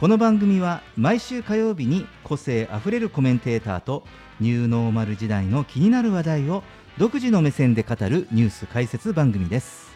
[0.00, 4.04] この番組は毎週火曜日に個性あふれるコメンテーターと
[4.40, 6.62] ニューノーマル時代の気になる話題を
[6.96, 9.90] 独自の目線で語るニュース解説番組です。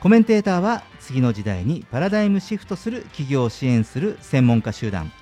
[0.00, 5.12] コメンテーターは次の時代にパラダイムシフトする企業を支援する専門家集団。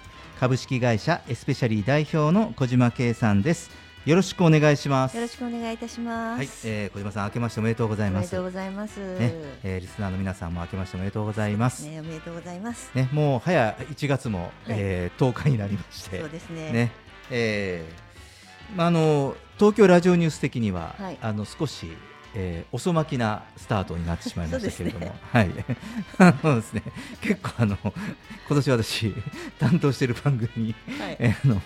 [0.40, 3.68] 株式会社エスペシャリー代表の小島圭さんです。
[4.06, 5.16] よろしくお願いします。
[5.16, 6.38] よろしくお願いいたします。
[6.38, 8.22] はい、えー、小島さん、明けましておめでとうございます。
[8.22, 8.98] おめでとうございます。
[8.98, 11.86] ね、えー、リスナーの皆さんも明けましておめでとうございます。
[11.86, 12.90] ね、おめでとうございます。
[12.94, 16.72] ね、もう早1月も、はい、えー、10日になりまして、そうですね。
[16.72, 16.92] ね、
[17.30, 21.92] えー、まああの東京ラジオニュース的には、はい、あの少し
[22.34, 25.50] えー、遅まきなスタートになってしまいましたけれども、ね、はい、
[26.18, 26.82] あのですね、
[27.20, 27.92] 結構あの今
[28.48, 29.14] 年私
[29.58, 31.62] 担当している番組に、はい、えー、あの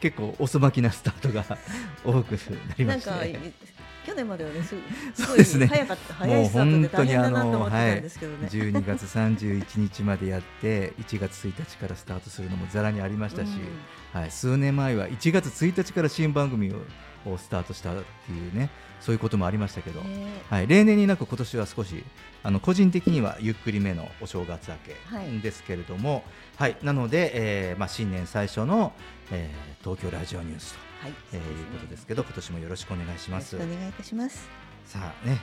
[0.00, 1.44] 結構遅まきなスタートが
[2.04, 2.38] 多くな
[2.76, 3.74] りまして。
[4.04, 4.74] 去年まではね、す
[5.24, 5.66] そうですね。
[5.66, 8.48] 早かった、早いスタートで大変だなと思ってたんですけどね。
[8.48, 16.82] 12月31日までやって、1月1日からスタートするのもざらにありましたし、うん、はい、数年前は1月1日から新番組を
[17.26, 18.70] をスタートしたっていうね
[19.00, 20.00] そういうこともありましたけど、
[20.48, 22.02] はい、例年になく今年は少し
[22.42, 26.24] あの個人的にはゆっくりめのお正月明けですけれども、
[26.56, 28.92] はい、はい、なので、えーまあ、新年最初の、
[29.30, 31.12] えー、東京ラジオニュースと、はい。
[31.32, 33.56] えー、いうことですけど今年もよろしくお願いします。
[33.56, 34.48] お願いいたします。
[34.86, 35.38] さあね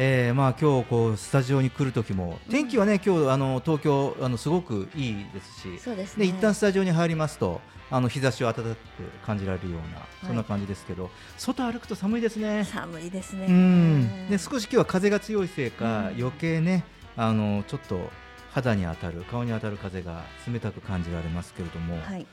[0.00, 6.24] えー、まあ今日こうスタジオに来る時も天気はね、今日あの東京あのすごくいいですし、そうですね。
[6.24, 7.60] 一旦スタジオに入りますと
[7.90, 8.76] あの日差しを暖かく
[9.24, 12.64] 感じられるような、そんな感じですけど、外歩くと寒いですね。
[12.64, 13.46] 寒いですね。
[13.46, 14.28] うん。
[14.28, 16.84] で少し今日は風が強いせいか、余計ね
[17.16, 18.10] あのちょっと
[18.52, 22.26] 肌に当たる顔に当たる風が冷たく感じられますけれども、はい、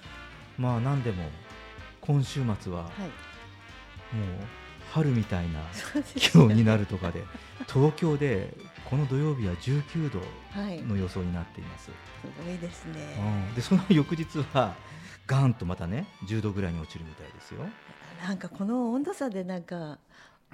[0.57, 1.23] まあ何でも
[2.01, 3.09] 今週末は、はい、もう
[4.91, 5.61] 春みたいな
[6.15, 7.23] 気温になるとかで、
[7.67, 8.53] 東京で
[8.89, 10.19] この土曜日は19度
[10.87, 11.85] の予想になっています。
[11.85, 11.91] す
[12.45, 13.01] ごいですね。
[13.49, 14.75] うん、でその翌日は
[15.27, 17.61] ガーンとまたね10度ぐらいに落ちるみたいですよ。
[18.23, 19.99] なんかこの温度差でなんか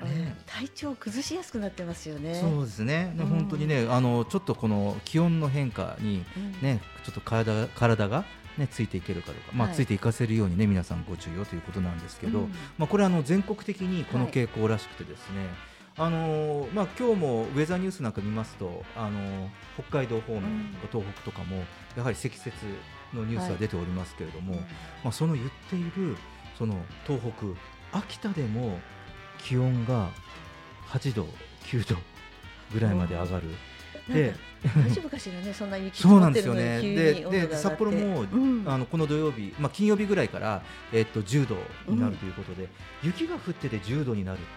[0.03, 2.35] ね、体調を崩しやすくなってますよね。
[2.35, 3.13] そうですね。
[3.19, 6.25] うん、本当にね、あのちょっとこの気温の変化に
[6.61, 8.25] ね、うん、ちょっと体体が
[8.57, 15.39] ね、ついていけるかどうか、まあ、はい、ついていかせるようにね皆さんご注意をということなんですけど、うん、まあ、これはあの全国的にこの傾向らしくてですね、
[15.95, 20.43] はい、あのまあ、今日もウェザーニュースなんか見ますと、あの北海道方面
[20.81, 21.63] とか東北とかも
[21.95, 22.51] やはり積雪
[23.13, 24.61] のニュースは出ておりますけれども、はい、
[25.03, 26.17] まあ、その言っている
[26.57, 27.21] その東
[27.91, 28.79] 北秋田でも
[29.39, 30.09] 気温が
[30.89, 31.27] 8度
[31.63, 31.99] 9度
[32.73, 33.47] ぐらいまで上がる。
[34.09, 34.33] で
[34.63, 36.81] 大丈夫かしらね、 そんな雪そうなんですよね。
[36.81, 41.57] で、で札幌も、うん、あのこの土曜日、まあ金曜日ぐらいからえっと10度
[41.87, 42.69] になるということで、うん、
[43.03, 44.47] 雪が降ってて10度になるって。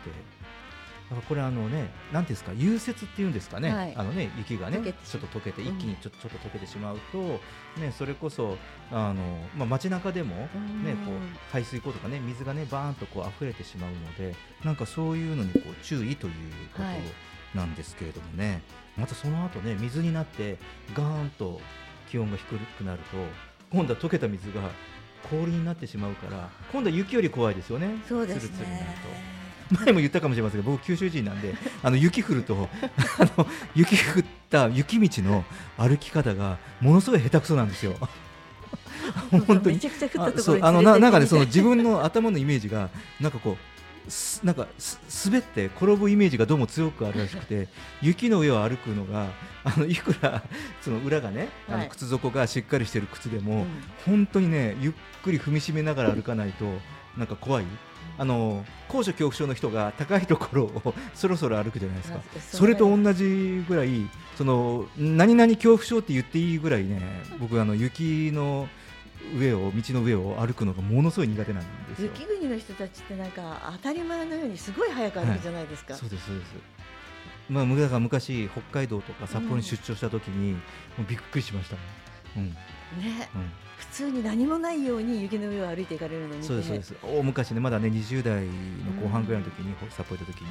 [1.29, 7.41] これあのね、なんですか、融雪っていうんですかね、はい、あのね雪がねちょっと溶けて一気にちょ,、ちょっと溶けてしまうと、
[7.81, 8.57] ねそれこそ
[8.91, 9.23] あの
[9.57, 10.35] まあ街中でも
[10.83, 11.15] ねこう
[11.53, 14.35] 排水溝とかね水がねバーンとこう溢れてしまうので、
[14.65, 16.33] なんかそういうのにこう注意という
[16.75, 18.63] ことなんですけれどもね。
[18.97, 20.57] またその後ね水になって
[20.95, 21.61] ガーンと
[22.09, 23.17] 気温が低くなると
[23.71, 24.71] 今度は溶けた水が
[25.29, 27.89] 氷になってしまうから今度は雪より怖いですよね。
[28.09, 29.34] そうですね
[29.75, 32.69] 前も言ったかもしれませんが僕九州人なんで あの雪降ると
[33.19, 35.45] あの雪降った雪道の
[35.77, 37.97] 歩き方がものすごい下手くそなんですよ。
[39.31, 42.89] 本当にめちゃくちゃ降ったところにあのななんかねその自分の頭のイメージが
[43.21, 43.75] なんかこう
[44.45, 44.67] なんか
[45.25, 47.69] 滑って転ぶイメージがどうも強くあるらしくて
[48.03, 49.29] 雪の上を歩くのが
[49.65, 50.43] あのいくら
[50.83, 53.67] その裏がね、あの靴底がしっかりしている靴でも、うん、
[54.05, 54.93] 本当にねゆっ
[55.23, 56.67] くり踏みしめながら歩かないと
[57.17, 57.65] なんか怖い。
[58.17, 67.01] あの高所恐怖症の人が高いところを そろそろ歩くじゃないですか、それと同じぐらいその何々恐怖症って言っていいぐらいね
[67.41, 68.69] 僕あの雪の
[69.39, 76.75] 上を道の上を歩くのがものすごい苦手なんです雪国の人たちってなんか当たり前のようにすごい早く歩くじゃないですか、はい、そうですそうです。
[77.49, 80.59] まあだから昔北海道とか札幌に出張した時に、も
[81.01, 81.91] うびっくりしましたもん、うん、
[82.43, 86.95] ね、うん、普通に何もないように雪の上を歩いていかれるのに、そうですそうです。
[87.03, 90.49] 大昔ねまだね20代の後半ぐらいの時に、札幌行った時に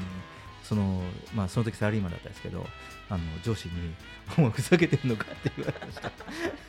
[0.64, 1.02] その
[1.36, 2.66] まあその時サラリーマンだったんですけど
[3.10, 3.74] あの上司に
[4.38, 6.12] 「お前ふざけてるのか?」って言われました。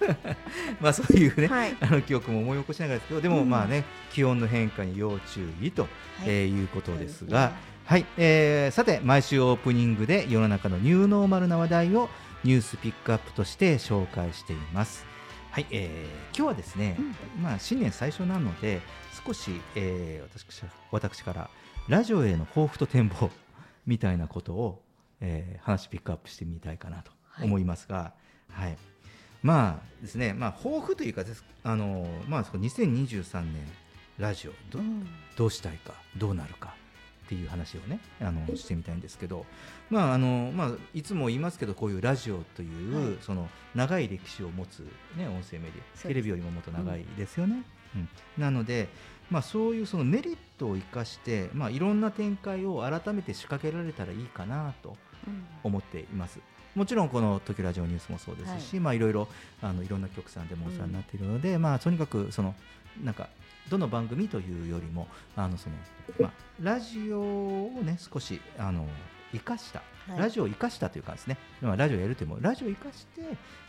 [0.80, 5.90] まあそういうね、はい、あの記憶も思い起こしながらですけどでもまあね、うん、気温の変化に要注意と、はい。
[6.26, 7.52] えー、いうことですが、
[7.86, 12.08] はい、えー、さて毎週オープニングで世の中のニューノーマルな話題を
[12.44, 15.06] ニュースピックアップとして紹介しています。
[15.50, 18.82] はい、えー、今日はですね、うん、まあ新年最初なので
[19.24, 21.50] 少し、えー、私私から
[21.88, 23.30] ラジオへの抱負と展望
[23.86, 24.82] みたいなことを、
[25.20, 28.12] えー、話ピックアップしてみたいかなと思いますが、
[28.50, 28.78] はい、はい、
[29.42, 33.66] まあですね、まあ抱負というかですあのまあ2023年
[34.18, 34.80] ラジオど,、
[35.36, 36.74] どうしたいかどうなるか
[37.24, 39.46] っていう話をねあのしてみたいんですけど、
[39.90, 44.80] まああのまあ、いつも言いますけどこういうラジオという、はい、その長い歴史を持つ、
[45.16, 47.62] ね、音声メディアテレビよりももっと長いですよね。
[47.94, 48.88] うん、うん、なので、
[49.30, 54.96] まあ、そういうそのメリットを生かして、まあ、いろんな展開を改めて仕掛けられたらいいかなと
[55.62, 56.40] 思っています。
[56.74, 58.80] うん、もちろんこの「時ラジオニュース」もそうですし、はい。
[58.80, 59.28] まあ、いろいろ
[59.62, 62.54] あのいろんな局さんでもお世話になっているので、うん、まあ、とにかくその
[63.02, 63.28] なんか
[63.68, 65.76] どの番組というよりもあのその、
[66.20, 68.86] まあ、ラジオをね少しあの
[69.32, 73.22] 生かした、はい、ラジオを生かしたというかですね、まあ、ラジオやるというもラジオを生かして、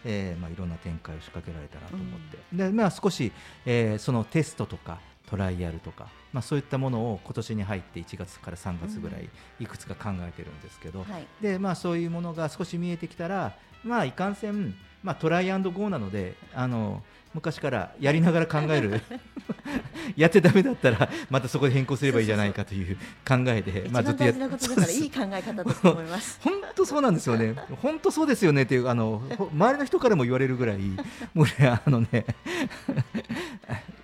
[0.03, 3.31] えーまあ、いろんな展開を仕掛けられたらと思って、うん、でまあ、少し、
[3.65, 4.99] えー、そのテストとか
[5.29, 17.01] トライアルとか、まあ、そういったものを今年に入って1月から3月ぐらいいくつか考えてるんですけど、うんはい、でまあ、そういうものが少し見えてきたら、まあ、いかんせん、まあ、トライアンドゴーなのであの
[17.33, 19.01] 昔からやりながら考える
[20.15, 22.97] やってだめだったらまたそこで変更すればいいじゃないかという
[23.27, 26.39] 考えでまあずっとやっていい考え方だと思います。
[26.43, 27.55] 本当そうなんですよね。
[27.81, 29.23] 本当そうですよねっていうあの
[29.53, 30.77] 周りの人からも言われるぐらい
[31.33, 32.25] もうねあのね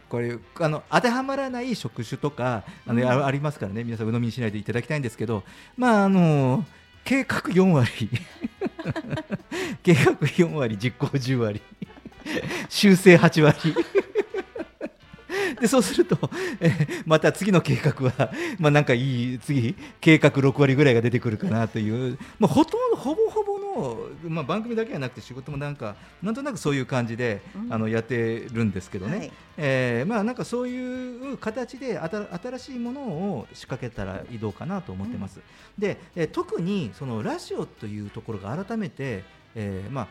[0.10, 3.84] これあの当てはまらない職種とかあの、うん、ありますからね。
[3.84, 5.44] 皆さん鵜呑みにしないでいただきたいんですけど
[5.78, 6.66] まああの
[7.04, 8.10] 計画4割。
[9.84, 11.62] 計画4割実行10割。
[12.70, 13.76] 修正8割
[15.60, 16.18] でそうすると、
[16.60, 35.38] えー、また次の計画は、まあ、なんかいい次計画6割ぐらいが出てくるかなという、まあ、ほとんどほぼほぼの、まあ、番組だけじゃなくて仕事もなんかなんとなくそういう感じで、うん、あのやってるんですけどね、はい、えー、まあ、なんかそういう形で新しいものを仕掛けたらいいどうかなと思ってます。
[35.38, 35.42] う
[35.80, 39.24] ん、で、えー、特にそのラジオというところが改めて、
[39.56, 40.08] えーまあ、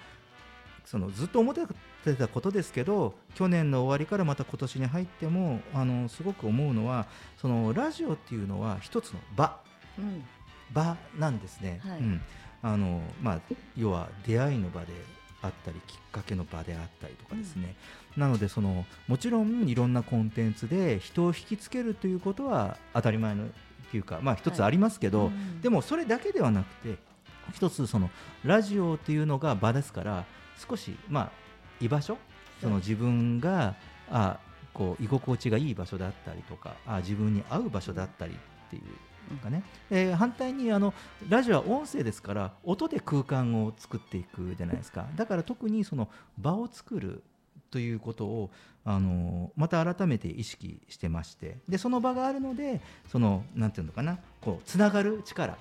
[0.84, 1.60] そのずっと思って
[2.04, 7.06] てたことですけど去年の終わりからまた今年に入ってもあのすごく思うのは
[7.40, 9.60] そのラジオっていうのは一つの場、
[9.98, 10.24] うん、
[10.72, 11.80] 場なんですね。
[11.84, 12.20] はい、うん。
[12.62, 13.40] あのまあ、
[13.76, 14.92] 要は出会いの場で
[15.42, 17.74] あったりきっかけの場であったりとかですね、
[18.16, 23.48] うん、なのでそのもちろんいろんなコンテンツで人を引きつけるということは当たり前のっ
[23.90, 26.98] ていうか、まあ、一つありますけど、はいうん、でもそれだけではなくて
[27.54, 28.10] 一つその
[28.44, 30.24] ラジオっていうのが場ですから
[30.68, 31.32] 少しまあ
[31.80, 32.16] 居場所？
[32.60, 33.74] その自分が
[34.10, 34.38] あ
[34.72, 38.80] こう居心地がいい場所だったりとかあ自分に合う場所だったりってい
[39.32, 40.92] うかね、えー、反対にあの
[41.28, 45.06] ラジオは音声ですから音で空間を作っていくじゃないですか。
[45.16, 46.08] だから特にその
[46.38, 47.22] 場を作る
[47.70, 48.50] ということを
[48.84, 51.56] あのまた改めて意識してまして。
[51.68, 55.56] でその場があるのでそのなんていうのかなこうつながる力っ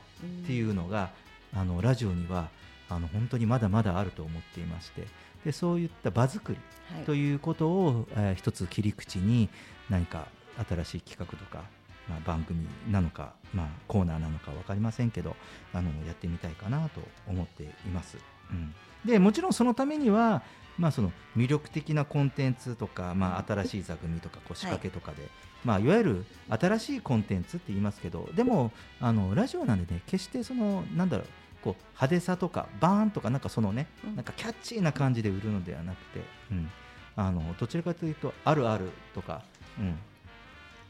[0.45, 1.11] ていうのが、
[1.53, 2.49] あのラジオには
[2.89, 5.05] あの本当にまだまだあると思っていまして
[5.45, 6.59] でそういった場作り
[7.05, 9.49] ということを、はい、えー、一つ切り口に
[9.89, 10.27] 何か
[10.67, 11.63] 新しい企画とか、
[12.07, 15.35] まあ、番組なのか、まあ、コーナーなのか分かりませんけど
[15.73, 18.17] あのやってみたいかなと思っています。
[18.51, 18.73] うん、
[19.05, 20.41] でもちろんそのためには、
[20.77, 25.31] まあ、その魅力的なコンテンツとか、まあ、新しい座組とかこう仕掛けとかで、はい、
[25.63, 31.27] まあ、いわゆる新しいコンテンツって言いますけどでもあのラジオなんでね決してそのなんだろう
[31.63, 36.69] こう派手さとかバーンとかなんかそのね、うん、なんかキャッチーな感じで売るのではなくて、うん、
[37.15, 39.43] あのどちらかというとあるあるとか、
[39.77, 39.97] うん、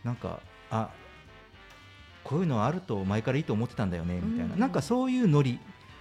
[0.04, 0.90] なんかあ
[2.24, 5.60] こういうのあると前からいいと思ってたんだよねみたいな、うん、なんかそういうノリ。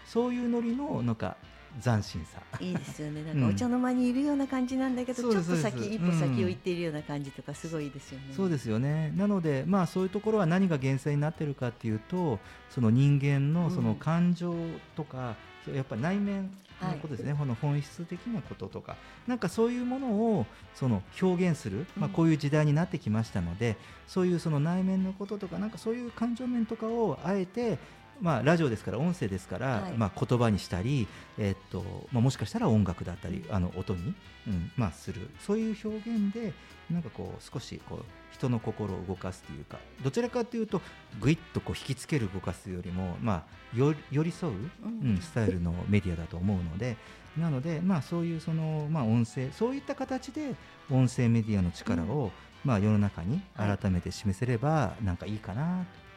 [0.09, 1.37] そういうノリのなんか
[1.83, 2.41] 斬新さ。
[2.61, 3.23] いいですよね。
[3.23, 9.13] なんかお茶の間にいるような感じなんだけど、うん、ちょっと先一歩先を行っているような感じとかすごいですよね、うん、そうですよね。
[9.17, 12.39] なのでまあそういうところは何が源泉になっているかっていうと
[12.71, 14.55] その人間のその感情
[14.97, 18.97] とか、うん、やっぱり内面のことですね、はい、この本質的なこととか。
[19.27, 27.79] なんかそういうものをその表現する、まあ、こういう時代になってきましたので、そういうその内面のこととかなんかそういう感情面とかをあえて
[28.21, 31.07] まあ、ラジオですから音声ですから、はい、まあ、言葉にしたり、
[31.39, 34.15] えー、っとまあ、もしかしたら音楽だったりあの音に、
[34.47, 35.29] うんまあ、する。
[35.41, 36.53] そういう表現で
[36.91, 40.81] なんかこう少しこう人の心を動かすというかどちらかというと
[41.21, 43.45] ぐいっとこう引きつける動かすよりも、ま
[43.75, 46.97] あ、よ寄り添う、うん、スタイルのメディアだと思うので
[47.37, 50.55] なので、まあ、そういうその、まあ、音声そういった形で
[50.91, 52.31] 音声メディアの力を、うん。
[52.65, 55.85] まあ、世の中に改めて示せればなんかいいかな。
[55.85, 56.08] と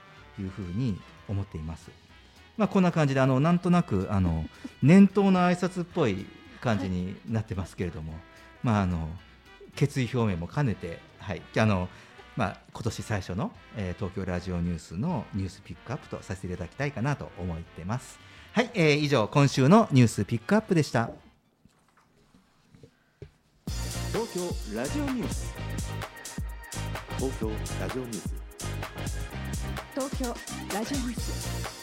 [0.42, 1.92] いうふうに思っています。
[2.58, 4.46] まあ、こんな感じであのなんとなくあの
[4.84, 6.26] 年頭の挨拶っぽい
[6.60, 8.14] 感じになってますけれども、
[8.62, 9.10] まあ、あの
[9.76, 11.88] 決意表明も兼ねて、はいあの
[12.36, 18.20] まあ、今年最初の、えー、東京ラジオニュースのニュースピックアップとさせていただきたいかなと思ってます。
[18.54, 21.10] はい、えー、以上今週のニュースピックアップでした。
[24.12, 25.54] 東京ラジオニュース
[27.18, 29.41] 東京ラジオニュース
[29.94, 30.26] 東京
[30.74, 31.81] ラジオニュース。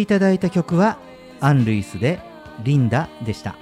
[0.00, 0.98] きいただいた曲は
[1.40, 2.20] アン・ルイスで
[2.64, 3.54] 「リンダ」でした。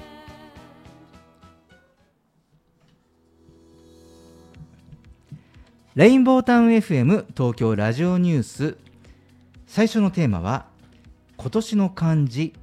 [5.95, 8.76] レインボータウン FM 東京ラジオニュース。
[9.66, 10.66] 最初のテーマは
[11.37, 12.54] 今年の漢字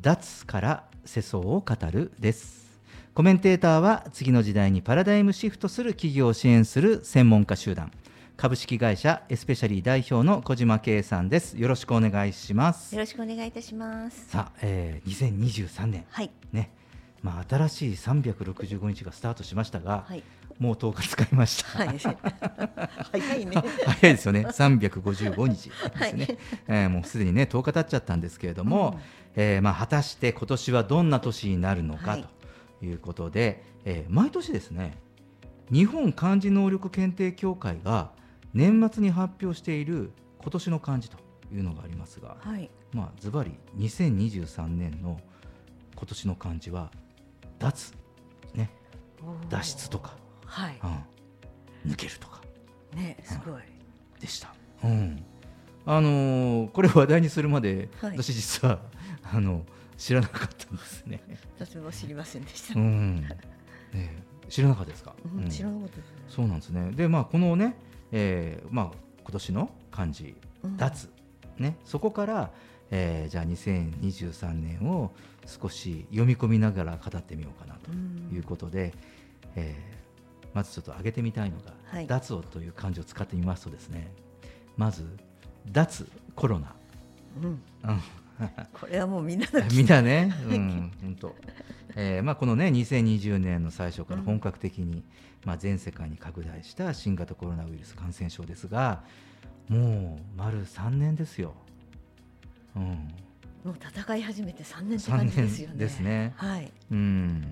[0.00, 2.80] 脱から世相を語るです。
[3.12, 7.90] コメンテーターは次の時代にパラダイムシフトする企業を支援する専門家集団。
[8.36, 11.58] 株式会社エスペシャリー代表の小島圭さんです。
[11.58, 12.94] よろしくお願いします。
[12.94, 14.28] よろしくお願いいたします。
[14.28, 16.70] さあ、えー、2023年、はい、ね、
[17.22, 20.22] まあ、新しい365日がスタートしましたが、はい。
[20.58, 21.78] もう10日使いました。
[21.78, 21.96] はい。
[23.10, 23.56] 早いね。
[24.02, 26.38] 早いですよね、355日ですね、はい。
[26.68, 29.00] えーもうすでにね10日経っちゃったんですけれども、
[29.34, 32.26] えーまあ、果たして今年はどんな年になるのかはい。
[32.80, 34.98] ということで、えー毎年ですね
[35.72, 38.10] 日本漢字能力検定協会が
[38.56, 41.18] 年末に発表している今年の漢字と
[41.52, 45.20] いうのがありますが、はいまあズバリ2023年の
[45.94, 46.90] 今年の漢字は
[47.58, 47.92] 脱
[48.54, 48.70] ね
[49.50, 50.78] 脱出とか、はい
[51.84, 52.40] うん、抜けるとか
[52.94, 53.62] ねすごい
[54.20, 54.54] でした。
[54.84, 55.22] うん。
[55.84, 58.78] あのーこれを話題にするまで、はい私実は
[59.22, 59.64] あの
[59.98, 61.22] 知らなかったんですね。
[61.58, 63.20] 私も知りませんでしたうん。
[63.20, 63.28] ね
[63.94, 64.16] え
[64.48, 65.14] 知らなかったですか？
[65.34, 66.90] うんうん知らなかったですねそうなんですね。
[66.92, 67.76] でまあこのね、
[68.12, 68.90] えーまあ
[69.22, 70.76] 今年の漢字うん。
[70.76, 71.10] 脱
[71.58, 72.50] ねそこから、
[72.90, 75.12] えーじゃあ2023年を
[75.46, 78.30] 少し読み込みながら語ってみようかなとうん。
[78.34, 78.92] いうことで、
[79.56, 79.96] えー
[80.54, 82.06] まずちょっと挙げてみたいのが、はい。
[82.06, 84.10] 脱をという漢字を使ってみますとですね
[84.78, 85.04] まず
[85.70, 86.74] 脱コロナ、
[87.36, 87.44] うん。
[87.44, 87.60] うん
[88.72, 91.36] これはもうみんなの みんなね、うん、本当、
[91.94, 95.02] えーまあ、このね2020年の最初から本格的に、
[95.44, 99.02] まあ、全世界に拡大した新型コロナウイルス感染症ですが
[99.68, 101.54] もう丸3年ですよ。
[102.76, 102.82] うん、
[103.64, 105.74] もう戦い始めて3年って3感じですよね。
[105.76, 106.34] 年ですね。
[106.36, 106.70] はい。
[106.90, 107.44] うん。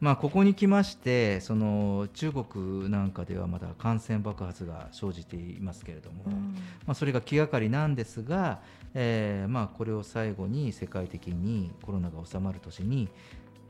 [0.00, 6.54] まあ、ここに来ましてその中国なんかではまだ感染爆発が生じていますけれども、うん。
[6.86, 8.60] まあ、それが気がかりなんですが、
[8.94, 13.08] えーまあ、これを最後に世界的にコロナが収まる年に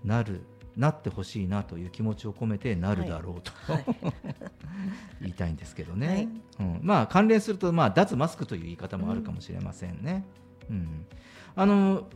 [0.04, 0.42] なる
[0.76, 3.84] なってほしいなという気持ちを込めてなるだろうと、はい。
[5.22, 6.28] 言いたいんですけどね、はい。
[6.60, 6.80] うん。
[6.82, 10.24] まあ、関連すると、まあ、脱マスクという言い方もあるかもしれませんね。
[10.68, 11.06] うん。
[11.56, 12.08] あの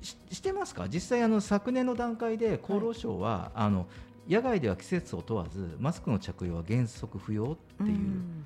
[0.00, 0.88] ししてますか？
[0.88, 3.86] 実際あの昨年の段階で厚労省は、あの
[4.28, 8.44] 野外では季節を問わずマスクの着用は原則不要っていう、ん。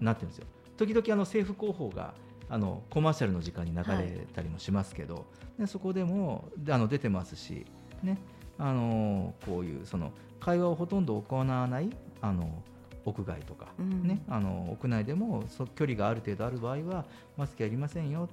[0.00, 0.46] なってるんですよ。
[0.76, 2.14] 時々あの政府広報が
[2.48, 5.24] あのコマーシャルの時間に流れたりもしますけど、
[5.58, 7.66] でそこでもであの出てますし、
[8.02, 8.18] ね、
[8.58, 12.62] あのこういうその会話をほとんど行わないあの
[13.04, 17.04] 屋外とか、うんね、あの屋内でもそ距離がある程度ある場合は
[17.36, 18.28] マスクやりませんよ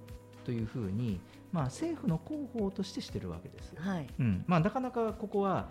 [0.46, 1.20] というふうに、
[1.52, 3.82] まあ、政府の広報としてしてるわけですよ。
[3.82, 5.70] はいうんまあ、なかなかここは、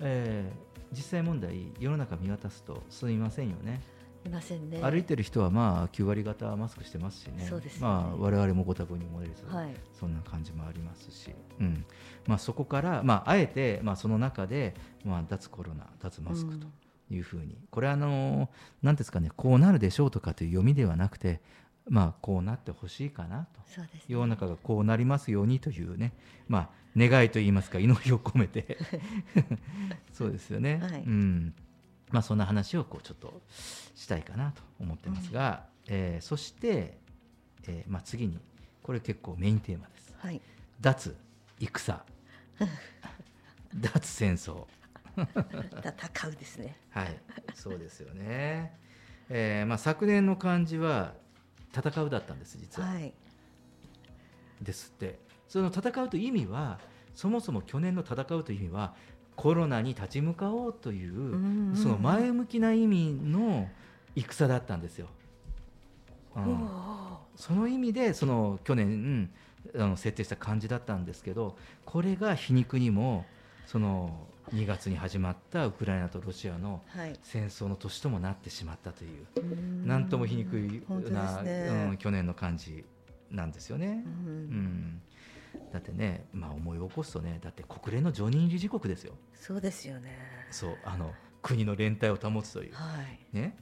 [0.00, 3.80] えー実際問題世の中見渡すとすみませんよね。
[4.28, 4.80] いませんね。
[4.80, 7.94] 歩いてる人はまあ9割方マスクしてますしね、そうですよね。
[7.94, 9.74] まあ、我々もご多分に漏れず、はい。
[9.98, 11.84] そんな感じもありますし、うん。
[12.26, 16.66] まあ、そこから、まあ、あえて、まあ、その中で、まあ、脱コロナ、脱マスクと
[17.10, 18.50] いうふうに、これはあの
[18.82, 21.40] なんですかね、こうなるでしょうとかという読みではなくて、
[21.88, 23.80] まあ、こうなってほしいかなと。
[23.80, 23.88] ね。
[24.06, 26.12] 世の中がこうなりますようにというね、
[26.46, 28.78] まあ、願いといいますか祈りを込めて。
[30.12, 31.02] そうですよね、はい。
[31.02, 31.54] うん
[32.10, 33.40] まあ、そんな話をこうちょっと
[33.94, 36.98] したいかなと思ってますが、えーそして、
[37.66, 38.38] えーまあ、次に
[38.82, 40.14] これ結構メインテーマです。
[40.18, 40.40] はい。
[40.80, 41.14] 脱
[41.58, 42.00] 戦
[43.74, 44.66] 脱戦争。
[45.16, 46.76] 戦うですね。
[46.90, 47.20] はい。
[47.54, 48.78] そうですよね、
[49.28, 51.14] えーまあ、昨年の漢字は
[51.74, 52.88] 戦うだったんです実は。
[52.88, 53.12] はい。
[54.62, 55.18] ですって。
[55.48, 56.78] その戦うという意味は
[57.14, 58.94] そもそも去年の戦うという意味は
[59.38, 63.68] コロナに立ち向かおうという、んうんその前向きな意味の
[64.16, 65.06] 戦だったんですよ。
[66.34, 69.30] うおんーその意味でその去年、うん
[69.76, 73.26] あの設定した漢字だったんですけどこれが皮肉にも
[73.66, 77.14] その2月に始まったウクライナとロシアのはい。
[77.22, 79.26] 戦争の年ともなってしまったという。
[79.36, 79.86] うーん。
[79.86, 80.54] なんとも皮肉
[81.10, 81.88] な、ね。
[81.90, 82.84] うん、去年の漢字
[83.30, 84.02] なんですよね。
[84.06, 84.34] ううん。
[84.50, 85.02] ん、
[85.72, 89.14] だってね、まあ、思い起こすとねだって国連の常任理事国ですよ。
[89.34, 90.16] そうですよね。
[90.50, 92.74] そうあの国の連帯を保つという。
[92.74, 93.36] はい。
[93.36, 93.56] ね、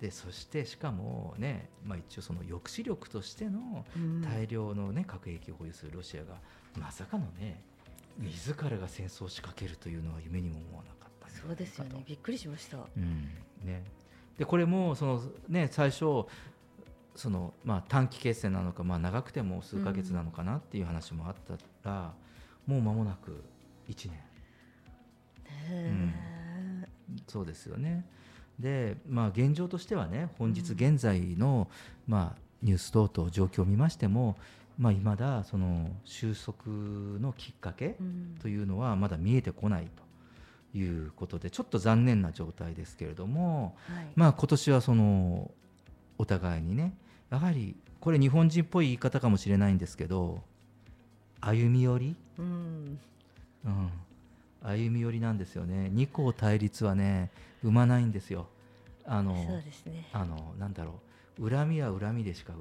[0.00, 4.22] でそしてしかもね、まあ、一応その抑止力としてのうん。
[4.22, 6.34] 大量の、ね核兵器を保有するロシアが
[6.78, 7.62] まさかのね
[8.18, 11.28] 自らが戦争を仕掛けるというのは夢にも思わなかった。
[11.28, 12.02] そうですよね。
[12.06, 12.78] びっくりしました。
[12.78, 13.28] うん。
[13.64, 13.84] ね、
[14.38, 16.26] でこれもその、ね、最初
[17.16, 21.34] その、まあ、短期決戦なのか、まあ、長くても数ヶ月なのかなっていう話もあっ
[21.82, 22.14] たら、
[22.66, 23.42] もう間もなく
[23.88, 24.18] 1年。
[25.68, 26.88] ね
[27.26, 28.04] そうですよね。
[28.58, 31.68] で、まあ、現状としてはね本日現在の、
[32.06, 34.36] まあ、ニュース等々状況を見ましても
[34.78, 38.36] まあ、未だその収束のきっかけうん。
[38.40, 39.88] というのはまだ見えてこない
[40.74, 44.06] ということでちょっと残念な状態ですけれども、はい。
[44.14, 45.50] まあ、今年はその
[46.18, 46.94] お互いにね
[47.30, 50.42] やはりこれ日本人っぽい言い方かもしれないんですけど
[51.40, 52.98] 歩み寄り、うん。
[53.64, 53.90] うん、
[54.62, 55.88] 歩み寄りなんですよね。
[55.90, 57.30] 二項対立はね
[57.62, 58.46] 生まないんですよ。
[59.04, 60.08] あのそうですね。
[60.12, 61.00] あのなんだろ
[61.40, 61.50] う。
[61.50, 62.54] 恨みは恨みでしか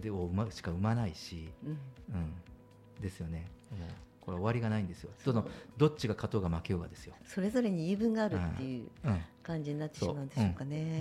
[0.00, 1.70] でを生ましか生まないし、うん。
[1.70, 1.72] う
[2.18, 3.46] ん、ですよね。
[3.70, 3.88] もう
[4.26, 5.10] これ終わりがないんですよ。
[5.24, 9.20] どのどっちが勝とうが負けようがですよ、それぞれに言い分があるっていううん。
[9.44, 11.00] 感じになってしまうんでしょうかね。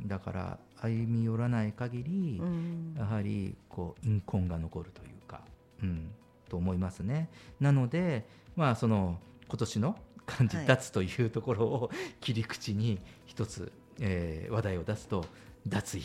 [0.00, 0.04] う。
[0.04, 2.94] ん、だから歩み寄らない限り、うん。
[2.98, 5.40] やはりこう陰根が残るというか、
[5.82, 6.10] うん、
[6.50, 7.30] と思いますね。
[7.60, 15.24] なので、まあ、その今年の漢字はい脱というところを切り口に一つ、えー話題を出すと
[15.66, 16.02] 脱戦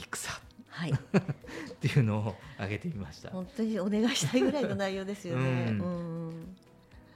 [0.71, 0.95] はい、 っ
[1.79, 3.29] ていうのを挙げてみました。
[3.29, 5.67] 本当にお願いしたいぐらいの内容ですよね。
[5.69, 6.57] うんうん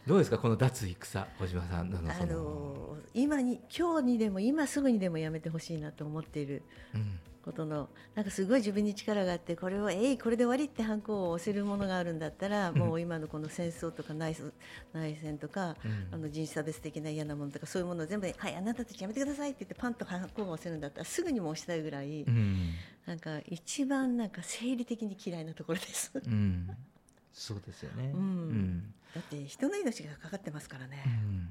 [0.08, 6.64] どうですかこの脱戦小島さんのあの今に今日にでも今すぐにでもやめてほしいなと思っている
[6.94, 12.78] うんことのなんかすごい自分に力があってこれをえいこれで終わりってハンコを押せるものがあるんだったら、うん。
[12.80, 14.52] もう今のこの戦争とか内戦
[14.94, 16.08] 内戦とか、うん。
[16.12, 22.72] あの人種差別的な嫌なものとかそういうものを全部はいあなたたちやめてくださいって言ってパンとハンコが押せるんだったらすぐにも押したいぐらい、うん。
[23.06, 26.12] なんか一番なんか生理的に嫌いなところです。
[26.16, 26.68] うん。
[27.32, 28.12] そうですよね。
[28.12, 28.20] うん。
[28.20, 31.04] うんだって人の命がかかってますからね。
[31.06, 31.50] うん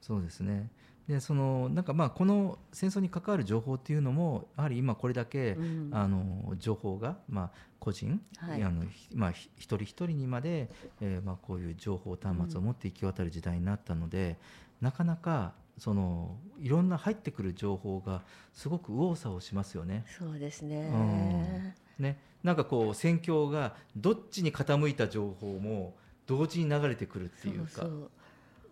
[0.00, 0.70] そうですね。
[1.08, 10.70] でそのなんかまあこの戦争に関わる情報っていうのもやはり今これだけ、うんあの情報がまあ個人、はいあのひまあひ一人一人にまで、
[11.00, 14.38] えーまあこういう情報端末を持って行き渡る時代になったので、
[14.80, 20.04] なかなかそのいろんな入ってくる情報がすごく右往左往しますよね。
[20.18, 21.74] そうですね。
[21.98, 27.82] ね、なんかこう戦況がどっちに傾いた情報も同時に流れてくるっていうか。
[27.82, 28.10] そう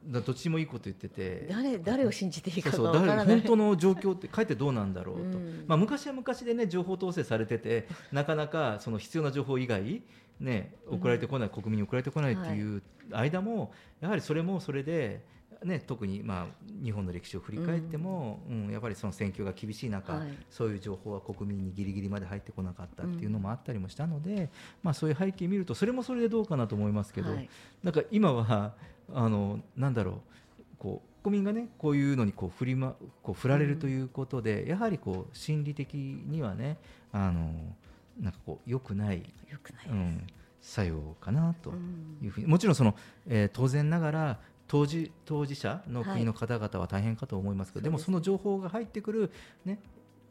[0.06, 1.46] どっちもいいこと言ってて。
[1.50, 3.26] 誰誰を信じていいかがわからない。
[3.26, 5.64] 誰本当の状況ってかえってどうなんだろうと、うん。
[5.66, 10.02] まあ、昔は昔でね情報統制されててなかなかその必要な情報以外、
[10.40, 15.24] ね、送られてこない、国民に送られてこないっていう間も、やはりそれもそれで、
[15.64, 16.46] ね、特にまあ
[16.82, 18.70] 日本の歴史を振り返っても、うん。
[18.70, 20.28] やっぱりその戦況が厳しい中、はい。
[20.50, 24.50] そういう情報は国民にギリギリまで入ってこなかったっていうのもあったりもしたので、
[24.82, 27.48] まあ、そういう背景見るとそれもそれでどうかなと思いますけど、はい。
[27.82, 28.74] なんか今は
[29.12, 30.14] あのなんだろう
[30.78, 36.78] こう国民がねこういうのにこう振り、ま、こう振られるということで、やはりこう心理的にはね
[37.12, 37.52] あの
[38.20, 39.18] なんかこう良くない、
[39.50, 39.86] よくない。
[39.88, 40.26] うん、
[40.60, 42.94] 作用かなとうんいうふうに、もちろんその、
[43.26, 48.06] えー当然ながら当事当事者の国の方々は大変かと思いますけど、でもそうです。
[48.06, 49.30] その情報が入ってくる、
[49.64, 49.80] ね、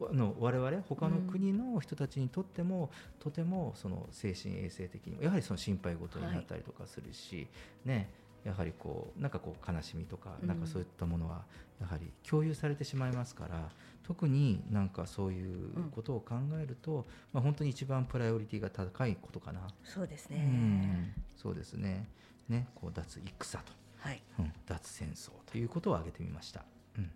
[0.00, 7.48] あの我々他の国の人たちにとっても、とてもその精神衛生的にもやはりその心配事になったりとかするし、
[7.84, 8.10] ね、
[8.44, 10.48] やはりこうなんかこう悲しみとか、うん。
[10.48, 11.42] なんかそういったものは
[11.80, 13.68] やはり共有されてしまいますから
[14.02, 19.60] 特になんかそういうことを考えると、まあ、本当に一番プライオリティが高いことかな。
[19.60, 20.38] うそうですね。
[20.38, 21.12] ん。
[21.36, 22.08] そうですね。
[22.48, 23.72] ねこう脱戦と、
[24.08, 24.22] はい。
[24.38, 26.64] うん、脱戦争ということを挙げてみました。
[26.96, 27.10] うん、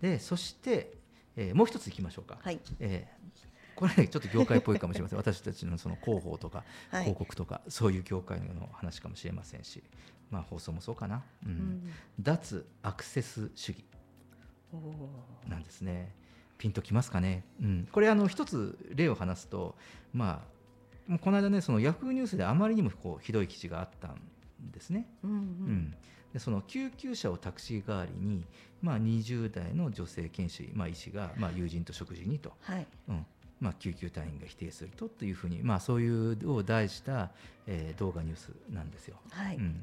[0.00, 0.92] でそして、
[1.36, 2.38] えーもう一ついきましょうか。
[2.42, 2.60] はい。
[2.80, 3.26] えー
[3.76, 5.18] これねちょっと業界っぽいかもしれません。
[5.20, 7.02] 私たちのその広報とかはい。
[7.02, 9.82] 広告とか、そういう業界の話かもしれませんし、
[10.30, 11.50] まあ、放送もそうかな、うん。
[11.50, 11.92] うん。
[12.18, 13.84] 脱アクセス主義。
[15.46, 16.14] なんですね。
[16.58, 19.76] ピンときますかね、うん、これあの一つ例を話すと
[20.12, 20.42] ま
[21.10, 24.20] あこの間ねそのヤフーニュースであまりにもこうひどい記事があったん
[24.72, 25.94] ですね、うんううんん、
[26.36, 28.44] でその救急車をタクシー代わりに、
[28.82, 32.86] まあ、20代の女性研修医、まあ、医師が、まあ、友人と食事にと、はい。
[33.08, 33.26] うん
[33.58, 37.30] まあ、救急隊員が否定するとというふうに、まあ、そういうを題した、
[37.66, 39.16] えー動画ニュースなんですよ。
[39.30, 39.56] はい。
[39.56, 39.80] うん、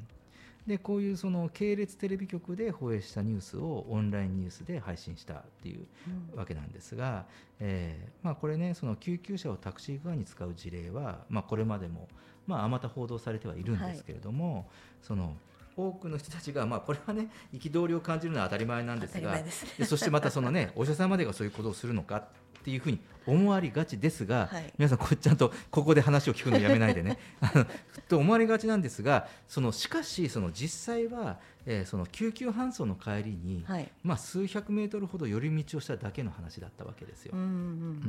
[0.67, 5.87] でこういうその系列テレビ局で放映したニュースをオンラインニュースで配信したっていう
[6.33, 7.25] うんわけなんですが、
[7.59, 12.07] えーまあ、これねその救急車をタクシー側に使う事例は、まあ、これまでも、
[12.45, 14.69] まあ、あまた報道されてはいるんですけれども、
[15.01, 15.35] その
[15.75, 19.37] 多くの人たちが、まあ、これはね 憤りを感じるのは当たり前なんですが
[19.85, 22.25] そしてまたそのね お医者さんまでがそういうことをするのかっ
[22.63, 24.73] ていうふうに思われがちですが、はい。
[24.77, 27.17] 皆さんこれちゃんとここで話を聞くのやめないでね
[28.07, 33.91] と思われがちなんですがそのしかしその実際は、えーその救急搬送の帰りに、はい。
[34.03, 37.33] まあ、数百メートルほど寄り道をしただけの話だったわけですよ。
[37.35, 37.49] うんううん。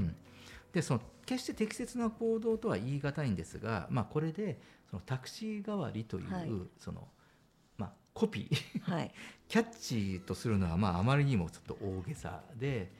[0.07, 0.16] ん。
[0.72, 6.50] でその決して適切な行動とは言い難いんですが、まあ、これでそのタクシー代わりという、はい。
[6.79, 7.13] そのまあ、
[8.14, 8.94] コピーうん。
[8.94, 9.12] はい。
[9.48, 12.90] キャッチーとするのは、まあ、あまりにもちょっと大げさで、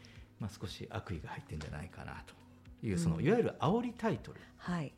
[0.41, 2.35] まあ、少し悪意が入ってるんじゃないかなと
[2.87, 4.93] いうその、うんいわゆる煽りタイトルはい。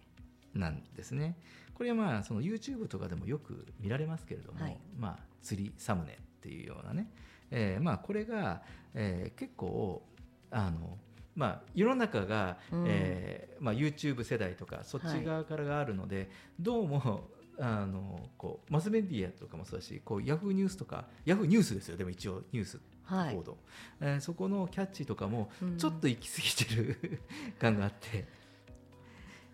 [0.54, 1.36] なんですね。
[1.74, 7.10] これはまあその YouTube とかでもよく見られますけれども、はいまあ、釣りサムネっていうようなね、
[7.50, 8.62] えーまあ、これが、
[8.94, 10.02] えー結構
[10.50, 10.96] あの、
[11.34, 21.96] まあ、世の中が、うんえーまあ、YouTube 世代とかそっち側からがあるので、どうもあのこうマスメディアとかもそうだしこうヤフーニュースとかヤフーニュースですよ。
[21.96, 23.34] でも一応ニュースはい。
[23.34, 23.56] 報道、
[24.00, 25.76] えーそこのキャッチとかもうん。
[25.78, 27.20] ちょっと行き過ぎてる
[27.58, 28.26] 感があって。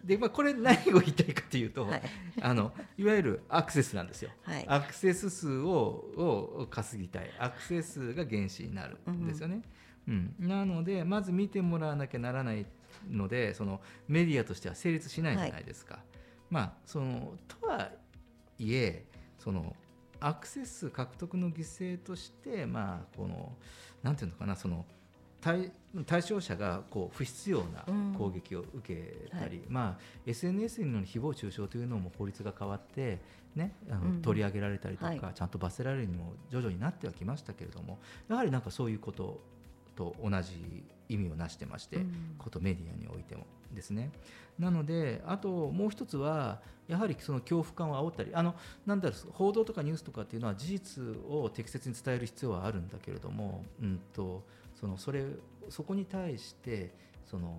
[0.05, 2.03] で、まあ、これ何を言いたいかというと、はい。
[2.41, 4.31] あのいわゆるアクセスなんですよ。
[4.43, 4.65] はい。
[4.67, 7.31] アクセス数をを稼ぎたい。
[7.39, 9.63] アクセス数が原資になるんですよね。
[10.09, 12.67] うんなのでまず見てもらわなきゃならない
[13.09, 16.01] のでそのメディアとしては成立しないじゃないですか。
[16.53, 17.89] まあそのとは
[18.59, 19.07] いえ
[19.39, 19.75] その
[20.21, 23.55] アクセス数獲得の犠牲としてまあこの
[24.03, 24.85] なんていうのかなその
[25.41, 25.73] 対
[26.07, 28.15] 対象者がこう不必要なうん。
[28.17, 33.19] 攻撃を受けたり、はまあ、SNS による誹謗中傷というのも法律が変わって、
[33.57, 35.21] ね、あのうん取り上げられたりとか、はい。
[35.35, 39.41] ちゃんと罰せられるにも徐々になってはきましたけれどもやはりなんかそういうこと
[39.97, 42.35] と同じ意味をなしてまして、うん。
[42.39, 44.11] ことメディアにおいてもですね。
[44.59, 48.55] なのであともう一つはやはりその恐怖感を煽ったりあの
[48.87, 54.45] なんだろう報道とかニュースとかっていうのは事実を適切に伝える必要はあるんだけれども、うん、と
[54.79, 55.25] そのそれ
[55.69, 56.93] そこに対して
[57.25, 57.57] その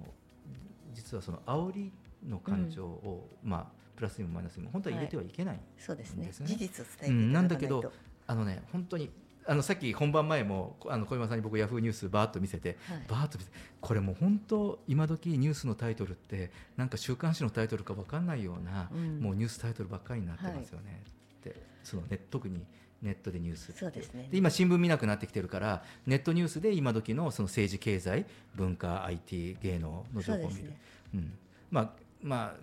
[0.93, 1.91] 実はその煽り
[2.27, 6.25] の感情を、まあプラスにもマイナスにも本当は入れてはいけない、そうですね。
[6.25, 6.47] ですね。
[6.47, 7.27] 事実を伝えていうん。
[7.27, 7.91] たなんだけど
[8.25, 9.11] あのね本当に
[9.45, 13.03] あのさっき本番前もあの小山さんに僕ヤフーニュースバーッと見せてはい。
[13.07, 19.19] バーッと見せてこれもう本当今時ニュースのタイトルってなんか週刊誌のタイトルか分かんないような、うん。
[19.19, 21.01] もうニュースタイトルばっかりになってますよね、
[21.41, 22.65] ってそのね特に
[23.01, 24.27] ネットでニュースそうですね。
[24.31, 28.25] で今新聞見なくなってきてるからネットニュースで今時のその政治経済
[28.55, 30.77] 文化 IT 芸能の情報を見る、そうね。
[31.15, 31.33] うん、
[31.69, 31.89] まあ
[32.21, 32.59] まあ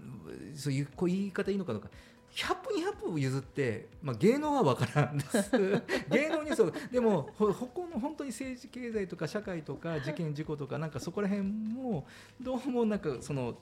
[0.57, 1.91] そういうこう言い方いいのかどうか
[2.35, 2.71] 100歩
[3.09, 5.51] 200歩譲って、まあ、芸能は分からんです
[6.11, 12.07] 芸能ニュースはでもほこの本当に政治経済とか社会とか事件事故とかなんかそこら辺も
[12.41, 13.59] どうもなんかその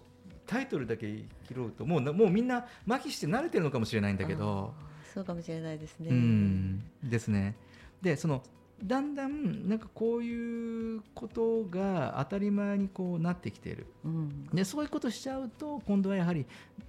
[0.46, 4.72] タイトルだけ拾うともうなもうみんな麻痺して慣れてるのかもしれないんだけど。
[5.14, 6.10] そうかもしれないですね。
[6.10, 7.56] うんですね。
[8.02, 8.42] でその
[8.82, 16.46] だんだんなんかこういうことが当たり前にこうなってきているうんでそういうことしちゃうと今度はやはり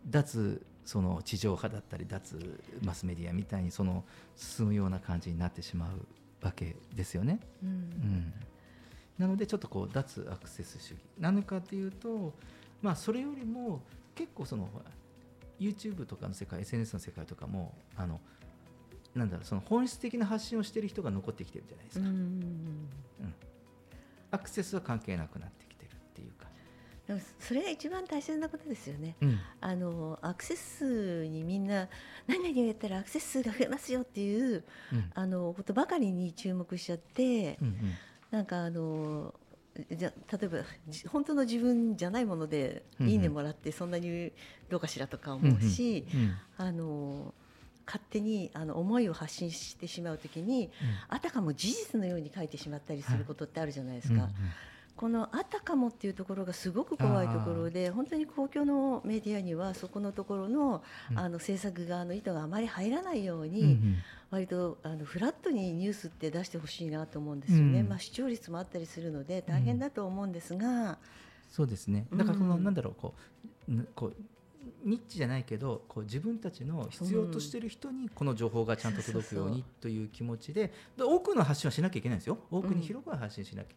[0.07, 4.03] 脱その地上波だったり脱マスメディアみたいにその
[4.35, 6.07] 進むような感じになってしまう
[6.43, 7.39] わけですよね。
[7.63, 7.69] うん。
[7.69, 8.33] うん、
[9.19, 10.99] なのでちょっとこう脱アクセス主義。
[11.19, 12.33] なのかというと、
[12.81, 13.83] まあ、それよりも
[14.15, 14.67] 結構その
[15.59, 18.19] YouTube とかの世界 SNS の世界とかもあの
[19.13, 23.33] なんだろうその本質的な発信をしている人が残ってきてるじゃないですか、うんうん
[24.31, 25.65] アクセスは関係なくなって
[27.39, 29.15] それが一番大切なことですよね。
[29.21, 29.39] うん。
[29.61, 31.87] あのアクセス数にみんな
[32.27, 35.11] 何々をやったらアクセス数が増えますよっていううん。
[35.15, 37.75] あのことばかりに注目しちゃって、うんうん。
[38.31, 39.33] なんかあの
[39.91, 44.31] じゃ例えばじ本当の自分じゃないものでいいねもらってそんなに
[44.69, 47.33] どうかしらとか思うし、うんあの
[47.85, 50.69] 勝手にあの思いを発信してしまうときに
[51.07, 54.13] あたかも事実のように書いてしまったりすることってあるじゃないですか。
[54.13, 54.29] うんうん
[54.99, 61.17] このあたかもっていうところがすごく怖いところで本当に公共のメディアにはそこのところの,、うん。
[61.17, 63.95] あの制作側の意図があまり入らないように、うんうん。
[64.29, 67.87] 割とあのフラットにニュースって出してほしいなと思うんですよね、うん。
[67.87, 70.97] まあ、視聴率もあったりするので大変だと思うんですが、
[71.49, 72.05] そうですね。
[72.13, 72.63] だからこの、うん。
[72.65, 73.13] なんだろうこ
[73.69, 74.15] うんこう
[74.83, 82.37] ニッチじゃないけどこう自分たちの必要としている人にこの情報がちゃんと届くようにという気持ちでで多くの発信はしなきゃいけないんですよ。
[82.51, 83.69] 多くに広くは発信しなきゃ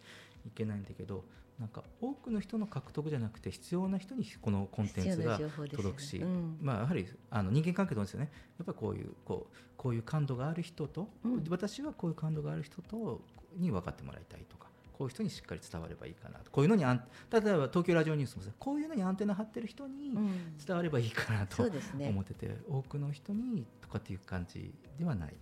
[0.47, 1.25] いけないんだけど、
[1.59, 6.59] なんか多くの人の獲得じゃなくて必要な人にこのコンテンツが届くし、うん。
[6.61, 8.31] まあ、やはりあの人間関係とですよね。
[8.59, 11.45] やっぱりこういうこうこういう感度がある人と、うん。
[11.49, 13.21] 私はこういう感度がある人と
[13.57, 16.51] に分かってもらいたいとかこういう人にしっかり伝わればいいかなと。
[16.51, 20.57] こういうのにあん例えば東京ラジオニュースもこういうのにアンテナ張ってる人にうん。
[20.65, 25.35] 伝わればいいかなと思ってて、多くの人にとかっていう感じではない。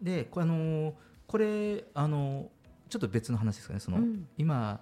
[0.00, 0.94] でこれあの
[1.26, 2.50] これあの
[2.92, 3.80] ちょっと別の話ですかね。
[3.80, 4.28] その、うん。
[4.36, 4.78] 今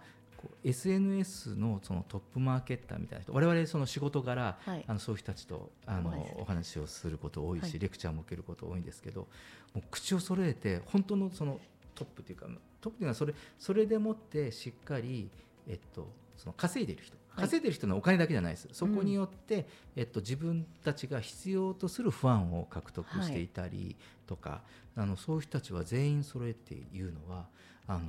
[0.64, 4.84] SNS のそのトップマーケッターみたいな人我々その仕事柄、はい。
[4.88, 7.78] あのそういう人たちとあのお話をすること多いし、はい。
[7.78, 9.28] レクチャーも受けること多いんですけど
[9.74, 11.60] もう口を揃えて本当のその
[11.94, 12.46] トップっていうか
[12.80, 15.30] トップっていうのはそれそれでもってしっかり、
[15.68, 17.16] えっと、その稼いでいる人。
[17.28, 17.44] はい。
[17.44, 23.94] 稼いでいる人のお金だけじゃないです、そこによって、えっと、自分たちが必要とするファンを獲得していたり
[24.26, 24.62] とか、
[24.96, 27.46] あのそういう人たちは全員揃えて言うのは
[27.90, 28.00] あの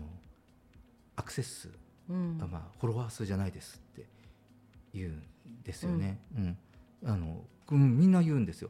[1.15, 1.69] アクセス数
[2.09, 2.37] うん。
[2.37, 4.05] まあ、フォロワー数じゃないですって
[4.93, 5.23] 言うん
[5.63, 6.57] ですよね、うん。
[7.05, 8.69] あのうん、みんな言うんですよ。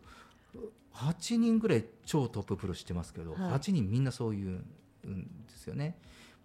[0.94, 3.42] 8人ぐらい超トッププロ知ってますけど、はい。
[3.54, 4.62] 8人みんなそう言
[5.04, 5.98] うんですよね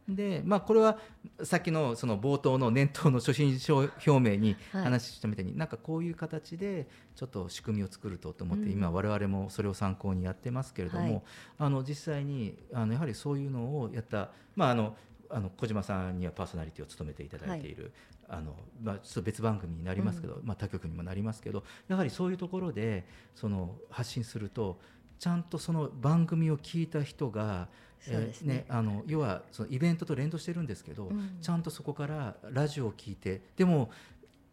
[0.08, 0.98] でまあこれは
[1.42, 4.84] さっきのその冒頭の年頭の初心者表明にはい。
[4.84, 8.72] 話したみたいに、なんかこういう形でちょっと仕組みを作るとと思って、うん。
[8.72, 11.22] 今我々もそれを参考にやってますけれども、はい。
[11.58, 14.96] あの実際にあのやはりそういうのをやったまああの
[15.28, 17.92] あの小島さんにはパーソナリティを務めていただいている、
[18.28, 24.78] あのまあ、ちょっと別番組になりますけど、まあ、他局にもなりますけどやはりそういうところでその発信すると
[25.18, 27.68] ちゃんとその番組を聞いた人が、
[28.10, 28.64] そうですね。
[28.68, 31.38] あの要はそのイベントと連動してるんですけど、うん。
[31.40, 33.90] ちゃんとそこからラジオを聞いてでも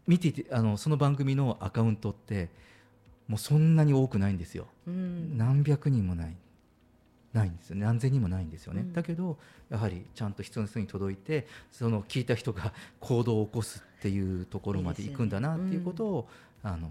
[0.08, 2.50] 見ていてあのその番組のアカウントって
[3.28, 4.68] もうそんなに多くないんですよ。
[4.88, 5.38] うん。
[5.38, 6.36] 何百人もない。
[7.34, 7.86] ないんですよね。
[7.86, 8.94] 何千人もないんですよね、うん。
[8.94, 9.38] だけど
[9.70, 16.30] やはりちゃんと必要な人に届いてその聞いた人が 行動を起こすっていうところまで行くんだなっていうことを
[16.62, 16.90] あの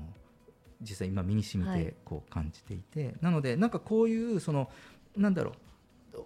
[0.80, 1.84] 実際今身に染みはい。
[1.84, 4.68] てこう感じていて、なのでなんかこういうその
[5.16, 5.54] なんだろう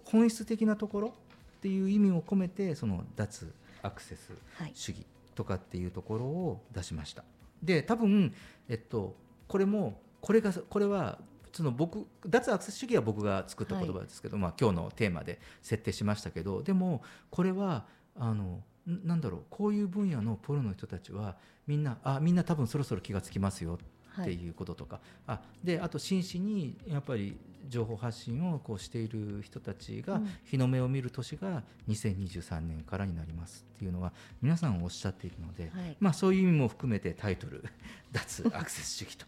[0.05, 1.13] 本質的なところ
[1.57, 7.23] っていう意味を込めてその脱アクセスはい主義とかっていうところを出しました。
[7.61, 8.33] で多分、
[8.69, 9.15] えっと、
[9.47, 11.19] これもこれがこれは
[11.53, 23.79] その僕脱アクセス主義は僕が作った言葉ですけど、まあ、今日のテーマで設定しましたけどでもこれはあのんなんだろうこういう分野のプロの人たちはみんなあみんな多分そろそろ気がつきますよ
[24.21, 27.37] っていうこととか、あであと真摯にやっぱり
[27.69, 30.29] 情報発信をこうしている人たちがうん。
[30.45, 35.97] 日の目を見る年が2023年からになりますっていうのは皆さんおっしゃっているので、はい。
[35.99, 37.63] まあ、そういう意味も含めてタイトル
[38.11, 39.25] 「脱アクセス主義 」と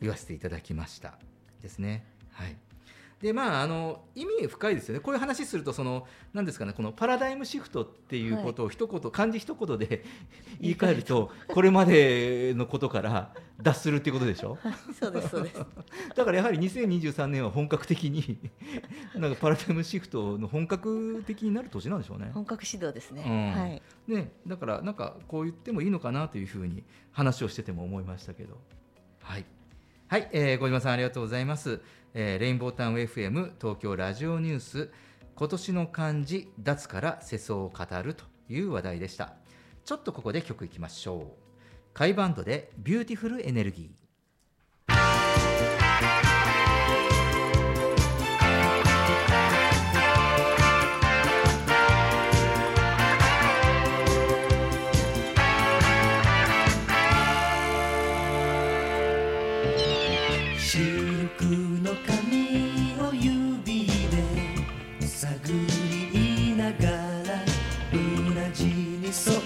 [0.00, 1.18] 言わせていただきました
[1.60, 2.04] ですね。
[2.30, 2.56] はい
[3.20, 10.04] でまあ、あの意味深いですよね、こういう話するとその、なんですかね、このパラダイムシフトっていうことを一言、漢字一言で
[10.60, 14.56] 言い換えると、これまでのことから脱するっていうことでしょ？
[14.96, 15.58] そうですそうです
[16.14, 18.38] だからやはり2023年は本格的に
[19.16, 22.30] なんかパラダイムシフトの本格的になる年なんでしょうね。
[22.32, 28.60] 本格指導ですね、うんはいね、だからなんかこう言ってもいいのかなというふうに話をしてても思いましたけど。
[29.22, 29.44] はい。
[30.10, 31.82] はい、えー、小島さんありがとうございます。
[32.14, 34.90] えーレインボータウン FM 東京ラジオニュース
[35.34, 39.34] 今年の漢字脱から世相を語るという話題でした。
[39.84, 41.94] ちょっとここで曲いきましょう。
[41.94, 43.97] 甲斐バンドでビューティフルエネルギー。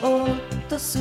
[0.03, 0.29] 落
[0.69, 0.99] とす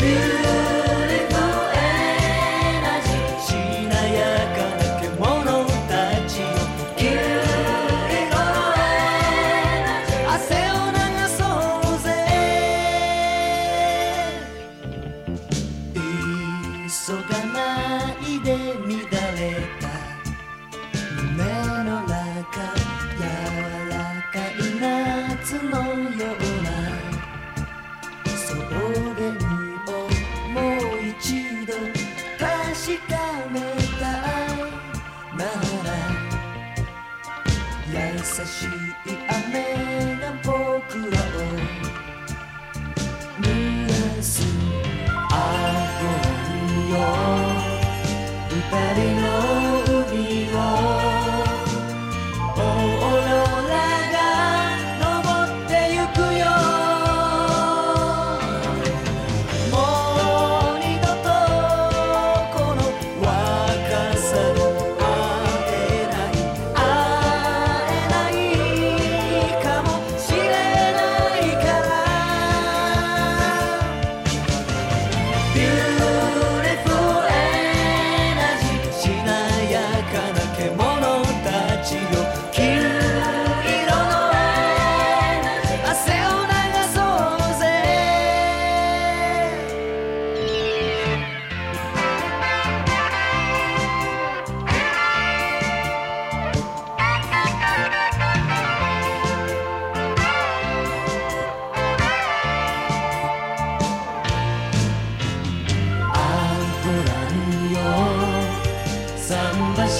[0.00, 0.77] ビ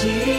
[0.01, 0.38] 记。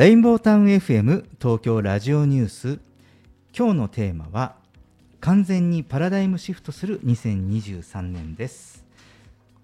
[0.00, 2.78] レインボータウン FM 東京ラジオニュース。
[3.54, 4.54] 今日のテーマは
[5.20, 8.86] 完全にパラダイムシフトする2023年です。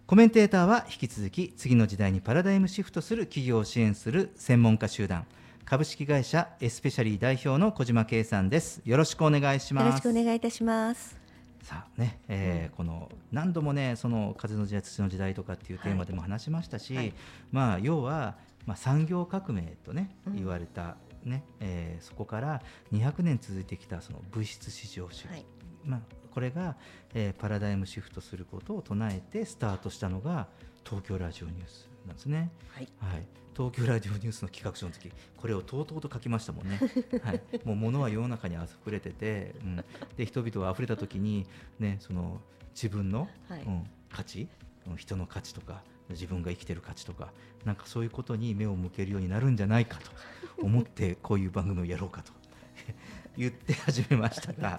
[0.07, 5.24] コメンテーターは引き続き次の時代にパラダイムシフトする企業を支援する専門家集団
[5.64, 8.82] 株式会社エスペシャリー代表の小島圭さんです。
[8.84, 9.84] よろしくお願いします。
[9.87, 11.18] よろしくお願いいたします。
[11.62, 17.14] さあね、えーこの何度もねその風の時代土の時代とかっていうテーマでも話しましたし、はい。
[17.51, 18.34] まあ要は、
[18.67, 20.37] まあ、産業革命とねうん。
[20.37, 22.62] 言われた、ねえーそこから
[22.93, 25.45] 200年続いてきたその物質市場主義、はい。
[25.85, 26.01] まあ、
[26.33, 26.77] これが、
[27.14, 30.49] えーパラダイムシフトすることを唱えてスタートしたのが
[30.85, 32.51] 東京ラジオニュースなんですね。
[32.69, 32.89] はい。
[32.99, 36.79] はい、東京ラジオニュースの企画書の時これをとうとうと書きましたもんね、
[37.25, 39.85] はい、もう物は世の中に溢れてて、うん、
[40.17, 41.47] で人々が溢れた時に、
[41.79, 42.41] ね、その
[42.75, 43.62] 自分の、はい。
[43.62, 44.49] うん、価値
[44.89, 47.33] うん人の価値とか自分が生きてる価値とか
[47.65, 50.11] なんかそういうことに目を向けるようになるんじゃないかと
[50.63, 52.33] 思ってこういう番組をやろうかと
[53.37, 54.79] 言って始めましたが。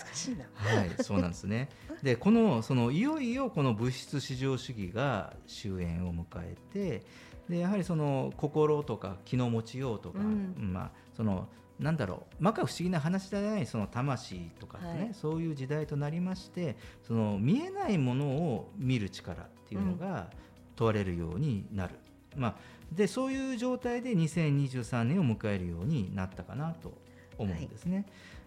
[0.55, 1.69] はい、そうなんですね。
[2.01, 7.03] で、このそのいよいよこの物質至上主義が終焉を迎えて、
[7.49, 11.47] でやはりその心とか気の持ちようとか、うんまあその
[11.79, 20.29] なんだろう、摩訶不思議な話じゃないその魂とかね、はいそういう時代となりまして、その見えないものを見る力っていうのが
[20.77, 21.95] 問われるようになる。
[22.37, 22.55] まあ
[22.91, 26.93] でそういう状態で2023年を迎えるようになったかなと
[27.37, 28.05] 思うんですね。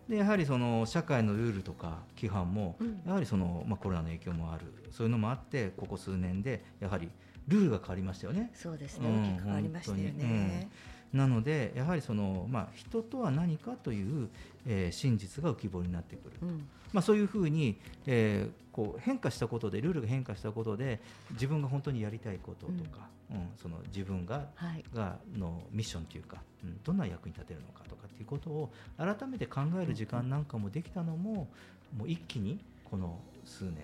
[0.09, 7.11] でやはりその社会のルールとか規範も、うんやはりその、まあ、コロナの影響もあるそういうのもあってここ数年でやはり
[7.49, 8.51] ルールが変わりましたよね。
[8.55, 9.09] そうですね。
[9.09, 10.68] うん大きく変わりましたよね。
[11.12, 14.28] なのでやはりその、まあ、人とは何かという、
[14.66, 16.68] えー真実が浮き彫りになってくる、うん。
[16.92, 21.00] まあ、そういうふうに、えーこう変化したことでルールが変化したことで
[21.32, 24.84] 自分が本当にやりたいこととか、うんその自分がはい。
[24.94, 31.48] がのミッションというか、うん、どんな役に立てるのかとかっていうことを改めて考える時間なんかもできたのも
[31.96, 33.74] もう一気にこの数年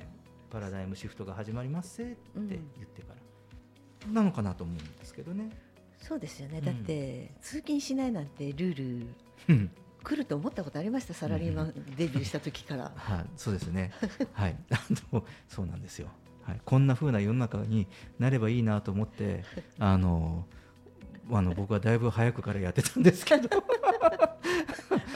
[0.51, 3.15] パラダイムシフトが始まりますせって言ってか
[4.07, 5.51] ら、なのかなと思うんですけどね。
[5.99, 6.59] そうですよね。
[6.59, 9.07] うんだって通勤しないなんてルール
[9.49, 9.71] うん
[10.07, 11.15] 来ると思ったことありました？
[11.15, 12.93] サラリーマンデビューした時から。
[12.95, 13.91] はい、そうですね。
[14.33, 14.81] はい、あ
[15.13, 16.09] のそうなんですよ。
[16.45, 17.89] はい、こんな風な世の中に
[18.21, 19.45] なればいいなと思って、
[19.79, 20.47] あの。
[21.29, 23.49] あの僕はだいぶ早くからやってたんですけど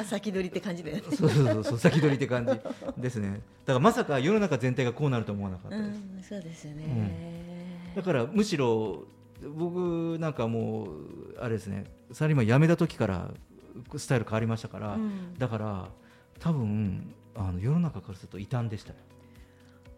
[0.01, 1.01] あ 先取りって感じで。
[1.05, 7.93] そうそうそうそう先取りって感じですねだからまさか世の中全体がこうなると思わなかったうです、ん、そうですよね。
[7.95, 9.05] だからむしろ
[9.57, 13.30] 僕なんかもうあれですねサラリーマン辞めた時から
[13.97, 15.35] スタイル変わりましたから、うん。
[15.39, 15.89] だから
[16.39, 18.97] 多分あの世の中からすると異端でしたよ、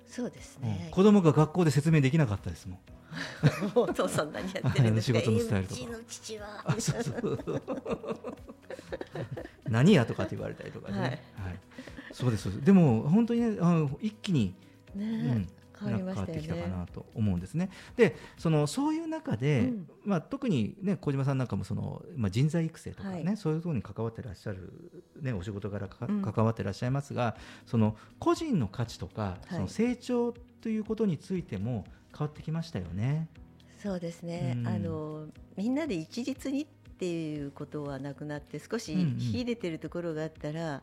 [0.06, 0.68] そうですうん。
[0.68, 0.88] ね。
[0.90, 2.78] 子供が学校で説明できなかったですもん。
[3.74, 5.18] お父さん何やってるんですか？
[5.20, 5.80] 仕事のスタイルとか。
[5.80, 6.64] うちの父は。
[9.68, 11.08] 何やとかって言われたりとかね、はい。
[11.08, 11.20] はい。
[12.12, 12.64] そうですそうです。
[12.64, 14.54] でも本当にねあの一気に
[14.94, 15.08] ね、う
[15.38, 15.48] ん
[15.82, 16.68] 変わってきたかね。
[16.68, 17.70] なと思うんですね。
[17.96, 19.88] でそのそういう中で、うん。
[20.04, 23.36] まあ、特に、ね、小島さんなんかもその、まあ、人材育成とかね、はい。
[23.36, 24.72] そういうところに関わってらっしゃる、
[25.20, 26.22] ね、お仕事柄か、うん。
[26.22, 29.54] 関わってらっしゃいますがその個人の価値とか、はい。
[29.54, 31.84] その成長ということについても
[32.16, 33.28] 変わってきましたよね。
[33.82, 34.66] そうですね、うん。
[34.68, 35.26] あの
[35.56, 36.66] みんなで一律にっ
[36.98, 39.18] ていうことはなくなって少しうんうん。
[39.18, 40.82] 秀でてるところがあったら、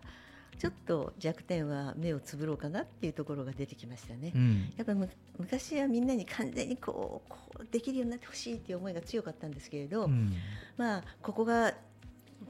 [0.60, 4.34] ちょっと弱点は目をつぶろうかなっていうところが出てきましたね。
[4.36, 10.34] うんやっぱむ昔はみんなに完全にこうこうできるようになってほしいっていう思いが強かったんですけれど、うん
[10.76, 11.74] まあここが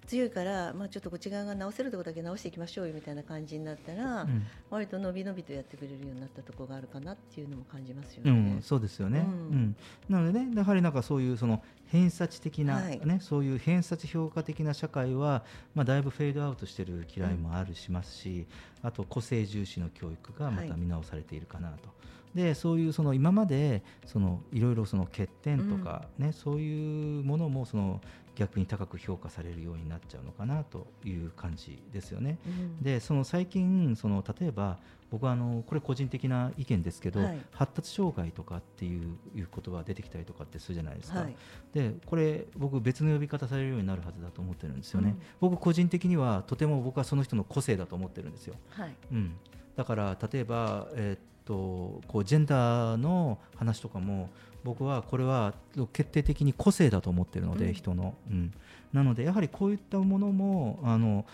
[0.10, 4.43] 強いから、まあ、ちょっとこっち側が直せるところだけ直していきましょうよみたいな感じになったら、うん。
[4.72, 8.32] 割と伸び伸びとやってくれるようになったところがあるかなっていうのも感じますよね。
[8.32, 9.30] うん、そうですよね、ううん。
[9.30, 9.76] ん
[10.10, 12.99] なのでねやはりなんかそういうその偏差値的な、はい。
[13.05, 15.43] ねそういう偏差値評価的な社会は、
[15.76, 18.47] まあ、だいぶフェードアウトしてる嫌いもあるしますし、
[18.82, 21.99] あと個性重視の教育がまた見直されているかなと。
[22.34, 28.01] でそういうその今までそのいろいろその欠点とか、ねそういうものもその
[28.36, 32.38] 逆に高く評価されるようになっちゃうのかなという感じですよね。
[32.45, 32.82] うん。
[32.82, 34.77] でその最近その例えば
[35.11, 37.39] 僕はあのこれ個人的な意見ですけど、はい。
[37.51, 41.36] 発達障害とかっていういう言葉が出てきたりとかってするじゃないですか、はい。
[41.73, 45.21] でこれ僕別の呼び方されるようになるはずだと思ってるんですよね、うん。
[45.41, 48.95] 僕個人的にはとても僕はその人の個性だと思ってるんですよ、はい。
[49.11, 49.36] うん、
[49.75, 51.19] だから例えば、えーっ
[51.50, 54.30] とこうジェンダーの話とかも
[54.64, 55.56] 僕はこれは
[55.91, 57.74] 決定的に個性だと思ってるので、うん。
[57.74, 58.54] 人の、うん、
[58.93, 61.26] なのでやはりこういったものもあの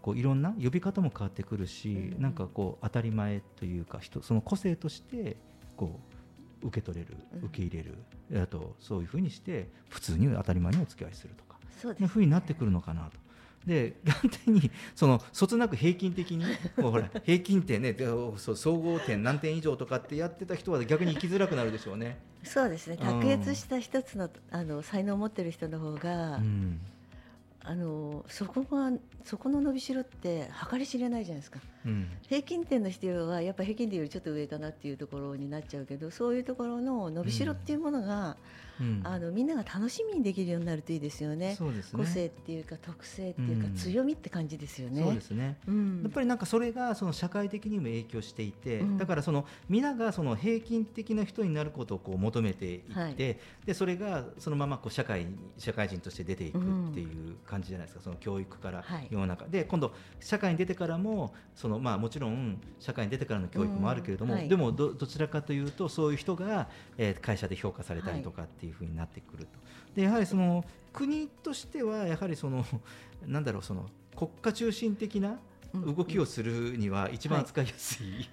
[0.00, 2.22] こういろんな呼び方も変わってくるし、うん。
[2.22, 5.36] なんかこう当たり前というか人その個性として
[5.76, 5.98] こ
[6.62, 7.44] う受け取れるうん。
[7.46, 11.58] 受け入れる、あとそういうふうにして普通に当たり前にお付き合いするとか。
[11.82, 13.27] そういうふうになってくるのかなと。
[13.66, 16.44] で反対にそのそつなく平均的に
[16.80, 22.18] ほら平均点ねでそう総合点何点以上とかってやってた人は逆に生きづらくなるでしょうね。
[22.44, 22.98] そうですね。
[23.00, 23.20] うん。
[23.20, 26.80] 卓越した一つのあの才能を持ってる人の方が、うん。
[27.62, 28.92] あのそこが
[29.24, 31.60] そこの伸びしろって計り知れないじゃないですか。
[31.60, 31.77] うん
[32.28, 38.36] 平均点の人はやっぱ平均点よりちょっと上かなっていうところになっちゃうけどそういうところの伸びしろっていうものが、
[38.80, 39.00] うん。
[39.04, 41.56] あのみんなが楽しみにできるようになるといいですよね。
[41.58, 41.58] ね。
[41.92, 43.74] 個性っていうか特性っていうか、うん。
[43.74, 45.02] 強みって感じですよね。
[45.02, 45.56] そうですね。
[45.66, 46.02] うん。
[46.02, 48.98] やっぱりなんかそれがその社会的にも影響していて、うん。
[48.98, 53.14] だからその皆がその平均的な人になることをこう求めていって、はい。
[53.14, 53.38] で
[53.74, 56.60] それがそのままこう社会に社会人として出ていくっ
[56.94, 59.08] ていう感じじゃないですか、その教育からはい。
[59.10, 69.50] 世の中、で今度社会に出てからもそのまあもちろん社会に出てからの教育もあるけれども、うんはいでもどどちらかというとそういう人が、えー会社で評価されたりとかっていうふうになってくると。
[69.94, 72.64] でやはりその国としてはやはりその
[73.26, 75.38] なんだろうその国家中心的なうん
[75.74, 78.28] 動きをするには一番扱いやすい、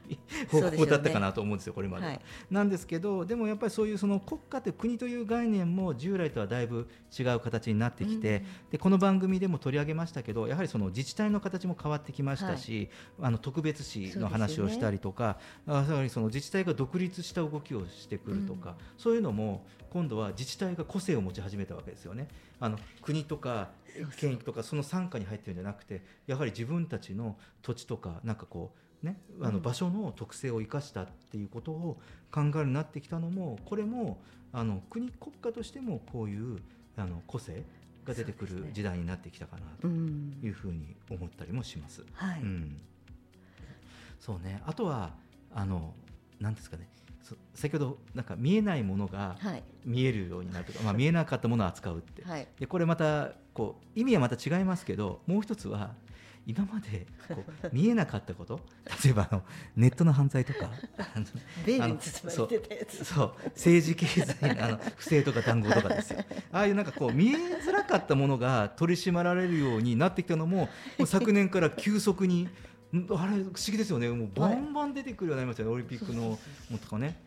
[0.49, 2.05] 方法だったかなと思うんですよ、これまで。
[2.05, 2.21] は、はい。
[2.49, 12.89] なんですけど、でもやっぱりそういうその国家という国という概念も従来とはだいぶ違う形になってきて、でこの番組でも取り上げましたけど、やはりその自治体の形も変わってきましたし、
[13.21, 22.27] あの特別市の話をしたりとか、あやはりその自治体が独立した動きをしてくるとか、そういうのも今度は自治体が個性を持ち始めたわけですよね。
[22.59, 23.69] あの国とか
[24.17, 28.73] 県域とかその傘下に入ってるんじゃなくてやはり自分たちの土地とかなんかこ
[29.03, 29.61] うねあのうん。
[29.61, 31.99] 場所の特性を生かしたっていうことを
[32.31, 34.21] 考えるようになってきたのもこれも
[34.51, 36.59] あの国国家としてもこういう
[36.97, 37.63] あの個性
[38.05, 40.37] が出てくる時代になってきたかなとうん。
[40.43, 42.03] いうふうに思ったりもします。
[42.13, 42.77] はい、うん、
[44.19, 44.61] そうね。
[44.65, 45.13] あとは
[45.53, 45.93] あの
[46.39, 46.87] なんですかね。
[47.04, 47.04] そ
[47.53, 49.63] 先ほどなんか見えないものがはい。
[49.85, 52.47] 見えるようになるとか、まあ、見えなかったものを扱うって、はい。
[52.59, 55.93] でこれまたこう意味はまた違いますけどもう一つは
[56.47, 58.59] 今までこう 見えなかったこと
[59.03, 59.43] 例えばあの
[59.75, 60.69] ネットの犯罪とか
[63.55, 66.23] 政治経済のあの不正とか談合とかですよ。
[66.51, 70.69] ああいうなんかこう見えづらかったものが取り締まられるようになってきたのもも
[70.99, 72.49] う昨年から急速にん
[72.93, 74.09] あれ不思議ですよね。
[74.09, 76.39] もうバンバン出てくるようになりましたよね、オリンピックのも
[76.71, 77.19] のとかね。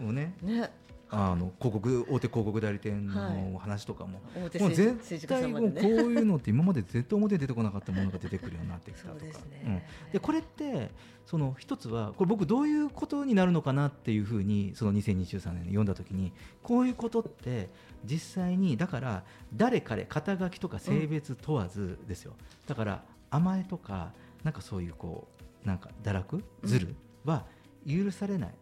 [0.00, 0.34] もうね。
[0.42, 0.70] ね。
[1.08, 5.92] あの広告大手広告代理店はいの話とかも、表もう絶対もうこうねい
[6.22, 9.20] うのって今まで絶対表に出てこなかったものが出てくるようになってきたとか。
[9.20, 9.62] ですね。
[9.64, 10.12] うん。
[10.12, 10.90] でこれって
[11.24, 16.32] その一つはこれ僕どういうことになるのかなっていうふうにその2023年に読んだ時に
[16.64, 17.70] こういうことって
[18.04, 22.34] 実際にだから誰彼肩書きとか性別問わずですよ、
[22.66, 24.12] だから甘えとか
[24.46, 25.26] なんかそういうこ
[25.64, 26.94] うなんか堕落ずる
[27.24, 27.46] は
[27.84, 28.50] 許されない。
[28.50, 28.52] っ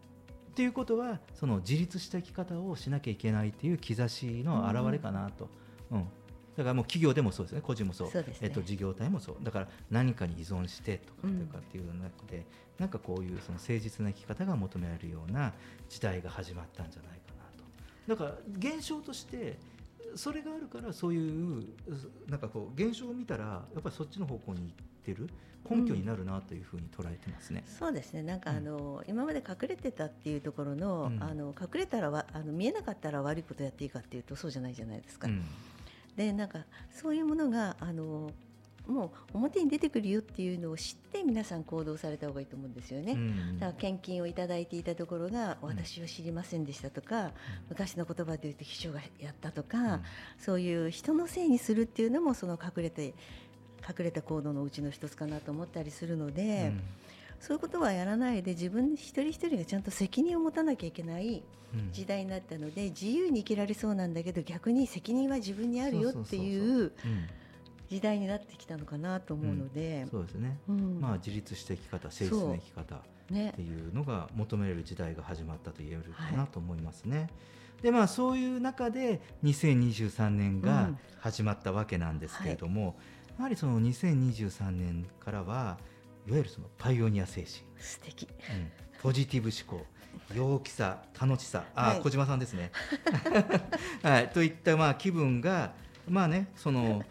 [0.55, 5.47] ていうことはその自立した生き方をしなきゃいけないっていう兆しの表れかなと、
[5.91, 6.07] うん。
[6.57, 7.61] だからもう企業でもそうですね。
[7.61, 8.25] 個人もそうね。
[8.41, 9.35] えっと、事業体もそう。
[9.43, 12.47] だから何かに依存してとかうんとかっていう中で、
[12.79, 15.53] なんかこういうその誠実な生き方が求められるような
[15.87, 17.33] 時代が始まったんじゃないか
[18.07, 18.23] なと。
[18.23, 19.59] だから現象として
[20.15, 21.67] それがあるからそういう
[22.27, 24.71] なんかこう現象を見たらやっぱりそっちの方向に行っ
[25.11, 25.29] ってる
[25.69, 27.63] 根拠になるなというふうに捉えてますね。
[27.67, 28.21] そうですね。
[28.21, 28.57] なんかうん。
[28.57, 31.23] あの、今まで隠れてたっていうところの,、うん。
[31.23, 35.27] あの隠れたらわあの見えなかったら悪いことやっていいかっていうとそうじゃないじゃないですか。
[35.27, 35.43] うん。
[36.15, 38.31] でなんかそういうものがあの
[38.87, 43.13] もう表に出てくるよっていうのを知って皆さん行動された方がいいと思うんですよね。
[43.13, 43.59] うん。
[43.59, 45.69] だから献金をいただいていたところがうん。
[45.69, 47.31] 私は知りませんでしたとか、
[47.69, 50.01] 昔の言葉で言うと秘書がやったとか、うん。
[50.37, 53.15] そういう人のせいにするっていうのもその隠れて
[53.87, 56.73] 隠れた行動のうちの一つかなと思ったりするので、
[57.39, 61.91] そういうことはやらないで自分一人一人がちゃんと責任を持たなきゃいけないうん。
[61.91, 66.93] 時代になったので自由に生きられそうなんだけど逆に責任は自分にあるよっていそう
[67.89, 70.99] 時代になってきたのかなと思うので、そうですね、うん。
[70.99, 73.49] まあ、自立した生き方誠実な生き方ね。
[73.49, 77.29] っていうのが求められる時代が始まったと言えるかはないと思いますね。
[77.81, 80.99] でまあそういう中で2023年がうん。
[81.19, 82.95] 始まったわけなんですけれども、
[83.37, 85.77] やはりその2023年からは
[86.27, 88.23] いわゆるそのパイオニア精神、素敵。
[88.23, 88.31] うん。
[89.01, 89.85] ポジティブ思考。
[90.33, 91.65] 陽気さ楽しさ。
[91.75, 92.01] あ、はい。
[92.01, 92.71] 小島さんですね、
[94.01, 95.73] はい、といったまあ気分が
[96.09, 97.03] まあねその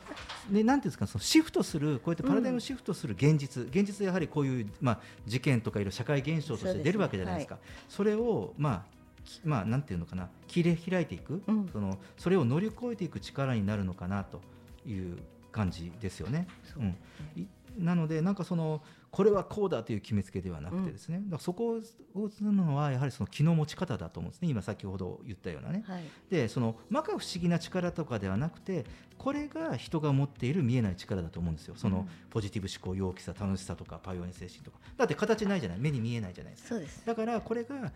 [0.51, 7.59] ねなんていうんですかそのシフトするこうやってパラダイムシフトする現実、現実やはりこういうまあ事件とかいろいろ社会現象として出るわけじゃないですか。
[7.89, 8.95] それをまあ
[9.25, 10.29] きまあなんていうのかな。
[10.49, 11.69] 切り開いていく、うん。
[11.73, 14.41] そのそれを乗り越えていく力になるのかなと
[14.87, 15.19] いう
[15.55, 16.49] 感じですよね。
[16.65, 16.83] そう。
[16.83, 16.97] うん。
[17.37, 17.47] い
[17.79, 21.81] なのでなんかそのこれはこうだという決めつけではなくてですね、だからそこ
[22.15, 24.49] をするのはやはりその気の持ち方だと思うんですね。
[24.49, 25.85] 今先ほど言ったようなね。
[25.87, 26.03] はい。
[26.31, 28.85] でその摩訶不思議な力とかではなくて
[29.19, 31.75] これが人が持っている見えない力だと思うんですよ。
[31.77, 32.09] その、うん。
[32.31, 34.79] ポジティブ思考陽気さ楽しさとかパイオニア精神とか。
[34.97, 35.79] だって形ないじゃない。
[35.79, 36.81] 目に見えないじゃないですか。
[37.07, 37.93] だからこれが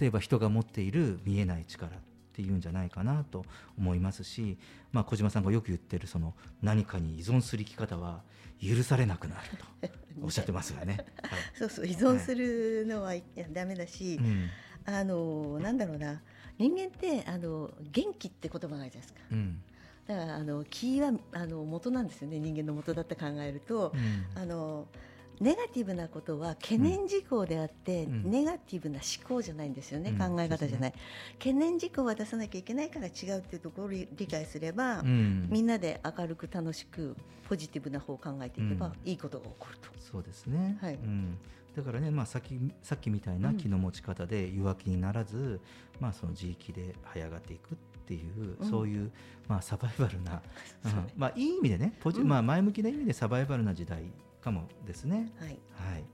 [0.00, 1.92] 例えば人が持っている見えない力
[2.32, 3.44] っていうんじゃないかなと
[3.78, 4.56] 思いますし、
[4.90, 8.22] まあ、小島さんがよく言ってるその何かに依存する生き方は
[8.62, 11.04] 許されなくなると おっしゃってますよね。
[11.22, 11.40] はい。
[11.54, 14.48] そうそう依存するのはいやダメだし、うん。
[14.84, 16.22] あのなんだろうな。
[16.58, 19.20] 人間ってあの元気って言葉があるじゃないですか。
[19.30, 19.62] うん。
[20.06, 22.38] だからあの気はあの元なんですよね。
[22.38, 23.96] 人間の元だって考えると、う
[24.38, 24.40] ん。
[24.40, 24.86] あの
[25.42, 28.30] ネガティブなことは懸念事項であって、うん。
[28.30, 30.36] ネガティブな思考じゃないんですよね、うん。
[30.36, 30.94] 考え方じゃない、
[31.38, 35.48] 懸念事項は出さなきゃいけないから違うっていうところを理理解すれば、うん。
[35.50, 37.16] みんなで明るく楽しく
[37.48, 38.92] ポジティブな方を考えていけば、うん。
[39.04, 39.88] いいことが起こると。
[39.98, 40.94] そうですね、はい。
[40.94, 41.38] うん、
[41.74, 43.56] だからね、まあ、さっきさっきみたいなうん。
[43.56, 45.60] 気の持ち方で弱気にならず、
[45.98, 47.76] まあ、その自力で這い上がっていくっ
[48.06, 48.70] ていう、うん。
[48.70, 49.10] そういう、
[49.48, 50.40] まあ、サバイバルな、
[51.16, 52.28] まあ、いい意味でねポジ、うん。
[52.28, 54.04] まあ、前向きな意味でサバイバルな時代
[54.42, 55.32] かもですね。
[55.38, 55.48] はい。
[55.48, 56.04] はい、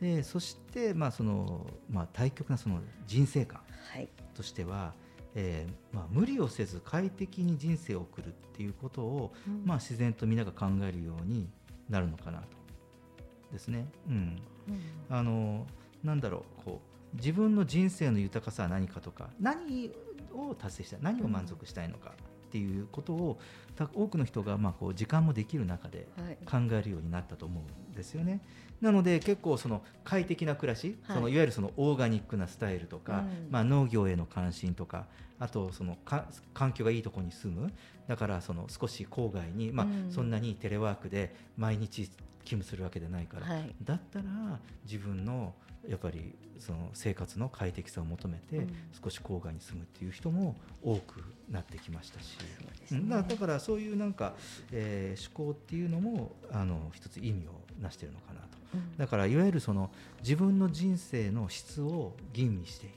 [0.00, 3.60] でそして、まあそのまあ、対極なその人生観
[3.92, 4.08] はい。
[4.34, 4.94] としては、
[5.34, 9.62] えーまあ、無理をせず快適に人生を送るっていうことを、うん。
[9.64, 11.48] まあ、自然とみんなが考えるように
[11.88, 12.46] なるのかなと
[13.52, 13.86] ですね。
[14.08, 14.14] うん、
[14.68, 14.80] うん。
[15.08, 15.66] あの
[16.02, 16.80] なんだろうこ
[17.14, 19.90] う自分の人生の豊かさは何かとか何
[20.34, 22.12] を達成したい何を満足したいのか
[22.46, 23.38] っていうことを
[23.74, 26.38] た多くの人がまあこう時間もできる中ではい。
[26.46, 28.40] 考えるようになったと思うんですよね。
[28.80, 31.16] なので結構その快適な暮らし、はい。
[31.16, 33.48] そのいわゆるそのオーガニックなスタイルとか、うん。
[33.50, 35.06] まあ、農業への関心とか
[35.38, 37.72] あとそのか環境がいいところに住む。
[38.06, 40.12] だからその少し郊外に、まあうん。
[40.12, 42.08] そんなにテレワークで毎日
[42.44, 43.74] 勤務するわけでないから、はい。
[43.82, 44.24] だったら
[44.84, 45.52] 自分の
[45.88, 48.68] やっぱりその生活の快適さを求めてうん。
[49.02, 52.38] 少し郊外に住むっていう人も多くなってきましたし、
[52.88, 53.08] そうん。
[53.08, 54.34] だだからそういうなんか、
[54.72, 58.46] えー思考っていうのもあの一つ意味をなしているのかなと。
[58.74, 58.96] うん。
[58.96, 62.94] だからいわゆるその自分の人生の質を吟味している、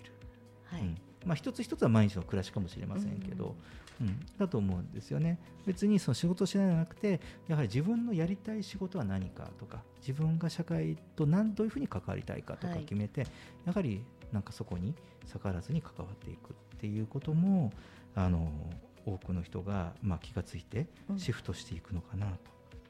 [0.65, 0.81] はい。
[0.81, 0.97] うん。
[1.25, 3.55] まあ、一つ一つは毎日の暮らしかもしれませんけど、
[4.01, 4.19] うん。
[4.37, 5.39] だと思うんですよね。
[5.65, 12.83] 別にその仕事をしないんじゃなくてやはり自分のやりたい仕事は何かとか自分が社会と何どういうふうに関わりたいかとかはい。
[12.83, 13.27] 決めて、
[13.65, 14.95] やはりなんかそこに
[15.25, 17.71] 逆らずに関わっていくっていうことも
[18.15, 18.51] あの
[19.05, 21.19] 多くの人が、まあ、気がついてうん。
[21.19, 22.27] シフトしていくのかな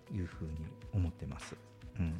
[0.09, 0.51] というふうに
[0.93, 1.55] 思ってます。
[1.99, 2.13] うん。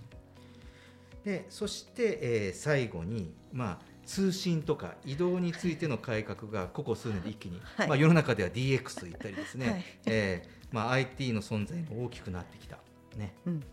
[1.24, 7.88] でそして、えー最後に、まあ、通信とか移動についての改革がここ数年で一気に、はい。
[7.88, 9.86] まあ、世の中では DX と言ったりですね、はい。
[10.08, 12.80] えーまあ、IT の存在も大きくなってきた、
[13.16, 13.36] ね。
[13.46, 13.64] うん。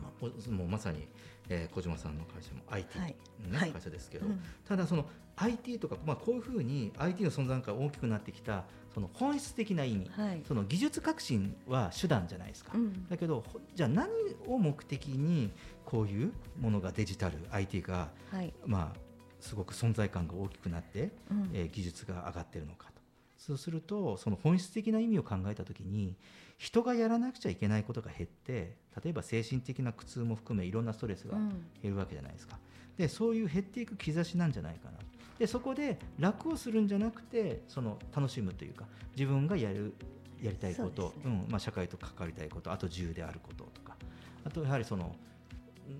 [0.00, 1.06] まあ、おもうまさに、
[1.50, 3.16] えー小島さんの会社も IT の、はい。
[3.50, 3.70] ねはい。
[3.70, 4.40] 会社ですけど、うん。
[4.66, 5.04] ただその
[5.36, 8.64] IT とか、まあ、こういうふうに IT の存在が大きくなってきた
[8.94, 10.42] その本質的な意味、はい。
[10.48, 12.72] その技術革新は手段じゃないですか。
[12.74, 13.06] うん。
[13.10, 14.08] だけどほじゃあ何
[14.46, 15.50] を目的に
[15.84, 18.54] こういうものがデジタル IT がはい。
[18.64, 19.11] まあ
[19.42, 21.50] すごく存在感が大きくなって、うん。
[21.52, 22.92] えー技術が上がってるのかと。
[23.36, 26.14] そうするとその本質的な意味を考えた時に
[26.58, 31.48] 人がやらなくちゃいけないことが減って例えば精神的な苦痛も含めいろんなストレスがうん。
[31.82, 32.56] 減るわけじゃないですか。
[32.96, 34.98] でそういう減っていく兆しなんじゃないかな。
[35.38, 38.86] でそこで楽をするんじゃなくてその楽しむというか
[39.16, 39.92] 自分がやる
[40.40, 43.96] やりたいこと、そうですうんまあ、社会と関わりたいことあと自由であることとか。
[44.44, 45.16] あとやはりその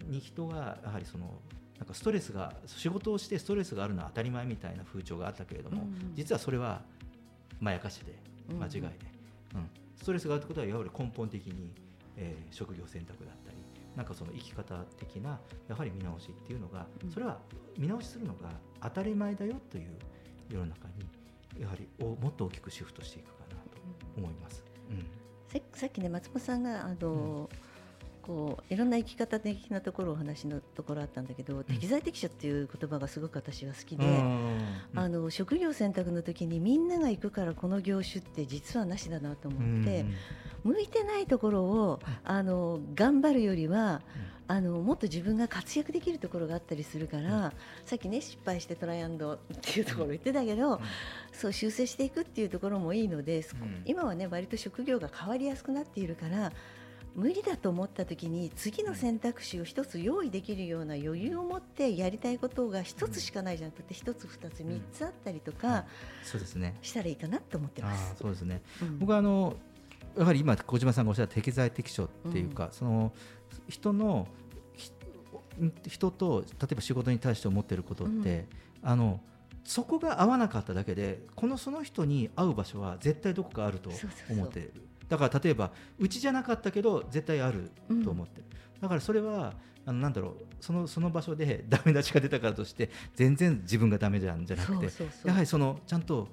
[0.08, 1.40] に人がやはりその
[1.82, 6.82] なんかストレスが仕事をしてストレスがあるのは当たり前みたいな風潮があったけれども、うん実はそれは
[7.58, 8.14] まやかしで
[8.54, 8.78] 間違いで、
[9.56, 9.68] うん。
[9.96, 11.72] ストレスがあるってことはやはり根本的に、
[12.16, 13.56] えー職業選択だったり
[13.96, 17.10] なんかその生き方的なやはり見直しっていうのが、うん。
[17.10, 17.38] それは
[17.76, 18.48] 見直しするのが
[18.80, 19.90] 当たり前だよという
[20.50, 20.86] 世の中
[21.56, 23.60] にやはりおもっと大きくシフトしていくかなと
[24.16, 24.62] 思います。
[24.88, 24.98] うん。
[25.48, 27.50] ささっきね松本さんがあの、
[28.22, 40.04] こういろんな生き方的なところお話のところあったんだけど、適材適所っていう言葉がすごく私は好きで、うんあの職業選択の時にみんなが行くからこの業種って実はなしだなと思って、
[40.64, 44.02] 向いてないところをあの頑張るよりは、
[44.48, 47.52] あのもっと自分が活躍できるところがあったりするから、
[47.84, 50.80] さっきね失敗してトライアンドっていうところ言ってたけど、
[51.32, 53.44] そう修正していくっていうところもいいので、
[53.84, 56.52] 今はね割と職業が変わりやすくなっているから
[57.14, 65.84] 無理だと思った時に次の選択肢を一つ用意できるような余裕を持ってやりたいことが一つしかないじゃなくて一つ二つ三つあったりとか
[66.22, 66.74] そうですね。
[66.80, 68.22] したらいいかなと思ってまあすー。
[68.22, 68.62] そうですね。
[68.80, 68.98] うん。
[68.98, 69.56] 僕はあの
[70.16, 73.12] やはり今小島さんがおっしゃった適材適所っていうか、その
[73.68, 74.26] 人の
[74.76, 74.90] ひ
[75.86, 78.46] 人と例えば仕事に対して思っていることって、
[78.82, 79.20] あの
[79.64, 84.36] そこが合わなかっただけでこのその人に合う場所は絶対どこかあるとそうそうそう。
[84.38, 84.72] 思っている
[85.12, 87.70] だから例えばうちじゃなかったけど絶対ある
[88.02, 88.44] と思ってる、
[88.80, 89.52] だからそれは
[89.84, 94.90] あのなんだろうそのその場所でダメ出しが出たからとして全然自分がダメじゃんじゃなくて
[95.26, 96.28] やはりそのちゃんと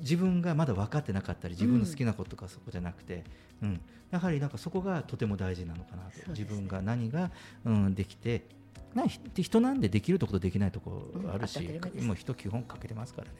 [0.00, 3.22] 自分がまだ分かってなかったり自分の好きなことがそこじゃなくて、
[3.62, 3.80] うん。
[4.10, 6.24] やはりなんかそこがとても大事なのかなと、ね。
[6.30, 7.30] 自分が何が、
[7.64, 8.42] うん、できて
[8.96, 13.34] なひ人なんでできるところとできないところあるし、うんもう人基本かけてますからね。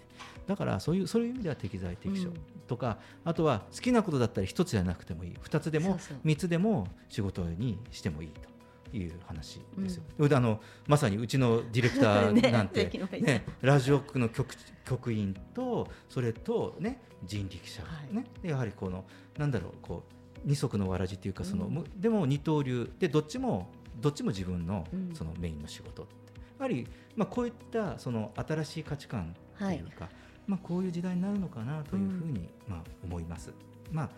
[0.46, 2.34] だからそういうそういう意味では適材適所うん。
[2.68, 5.36] とか、あとは好きなことだったら一つじゃなくてもいい。
[5.40, 6.18] 二つでもそうそう。
[6.24, 10.28] 三つでも仕事にしてもいいという話ですよ。
[10.28, 14.54] であのまさにうちのディレクター なんて、ねねラジオ局の局
[14.84, 17.88] 局員とそれと、ね、人力車、は
[18.44, 18.48] い。
[18.48, 19.04] やはりこの
[19.38, 21.74] なんだろうこう二足のわらじっていうかその、うん。
[21.74, 22.90] むでも二刀流。
[22.98, 23.70] でどっちも
[24.00, 25.14] どっちも自分のうん。
[25.14, 26.12] そのメインの仕事って。
[26.58, 30.08] やはり、まあ、こういったその新しい価値観というか、
[30.46, 33.52] まあ、こういう時代になるのかなというふうに、まあ、思います。
[33.92, 34.10] まあ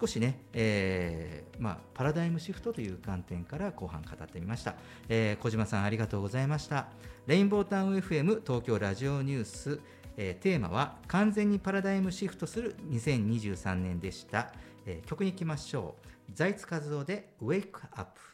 [0.00, 4.74] 少しね、えーまあ、パラダイムシフトという観点から後半語ってみました、
[5.08, 6.88] えー小島さんありがとうございました。
[7.28, 9.80] レインボータウン FM 東京ラジオニュース、
[10.16, 14.52] えーテーマは完全にパラダイムシフトする2023年でした、
[14.84, 16.32] えー曲に行きましょう。
[16.32, 18.20] 財津和夫で Wake Up「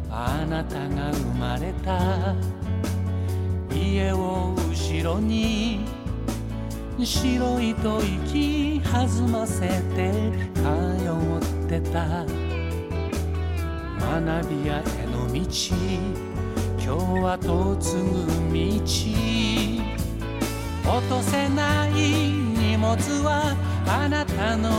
[0.09, 2.33] あなたが生まれた。
[3.75, 5.81] 家を後ろに」
[7.03, 10.13] 白いと息弾ませて。
[10.55, 10.67] 通っ
[11.67, 12.25] てた。
[13.99, 14.81] 学び屋へ
[15.11, 15.33] の道。
[16.77, 16.87] 今日
[17.23, 17.49] は嫁ぐ
[18.53, 18.59] 道。
[20.85, 23.55] 落とせない荷物は
[23.87, 24.69] あなたの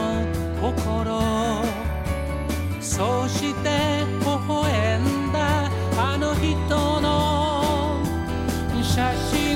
[0.61, 1.70] 心。
[3.01, 7.97] そして微笑んだあの人の
[8.83, 9.50] 写真。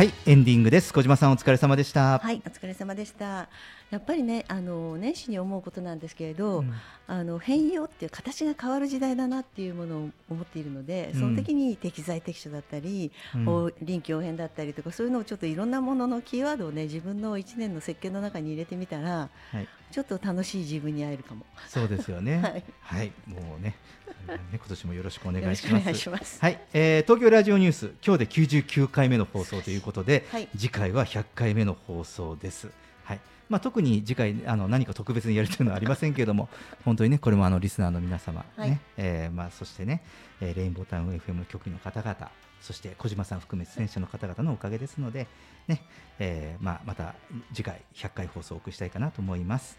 [0.00, 0.12] はい。
[0.30, 0.92] エンディングです。
[0.92, 2.20] 小島さんお疲れ様でした。
[2.20, 3.48] はい、お疲れ様でした。
[3.90, 6.72] やっぱりね、あの年始に思うことなんですけれど、うん。
[7.08, 13.48] あの変容っていう形が変わる時代だなっていうものを思っているので、その時に適材適所だったり、うん。
[13.48, 19.66] お臨機応変だったりとかそういうのをちょっといろんなもののキーワードをね自分の一年の設計の中に入れてみたら、はい。
[19.90, 21.44] ちょっと楽しい自分に会えるかも。
[21.66, 22.38] そうですよね。
[22.42, 22.64] はい。
[22.82, 23.12] はい。
[23.26, 23.74] もうね
[24.26, 25.74] ね今年もよろしくお願よろいします。
[25.76, 26.40] しくお願いします。
[26.40, 32.70] はい、えー東京ラジオニュース今日で99回目の放送ということで、はい次回は100回目の放送です。
[33.04, 33.20] はい。
[33.48, 36.48] まあ特に次回あの何か特別にやるというのはありませんけれども、
[36.84, 40.02] 本当にねこれもあのリスナーの皆様ね、はいえーまあそしてね、
[40.40, 45.26] えーレインボータウン FM の局員の方々、そして小島さん含め出演者の方々のおかげですので、
[45.66, 45.82] ね、
[46.18, 47.14] えーまあまた
[47.52, 49.76] 次回100回放送をお送りしたいかなと思います。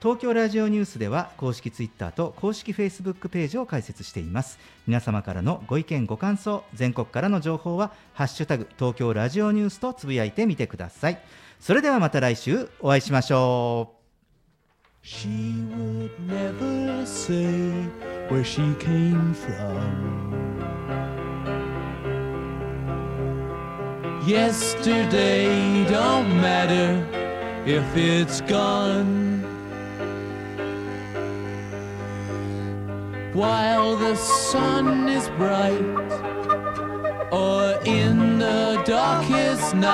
[0.00, 11.20] 東京ラジオニュースでは公式ツイッターと公式フェイスブックページを開設しています皆様からのご意見ご感想全国からの情報はハッシュタグ東京ラジオニュースとつぶやいてみてください
[11.60, 14.00] それではまた来週お会いしましょう
[15.02, 17.72] She would never say
[18.28, 20.30] where she came from.
[24.26, 27.02] Yesterday don't matter
[27.64, 29.49] if it's gone.
[33.32, 35.80] While the sun is bright
[37.30, 39.90] or in the darkest night.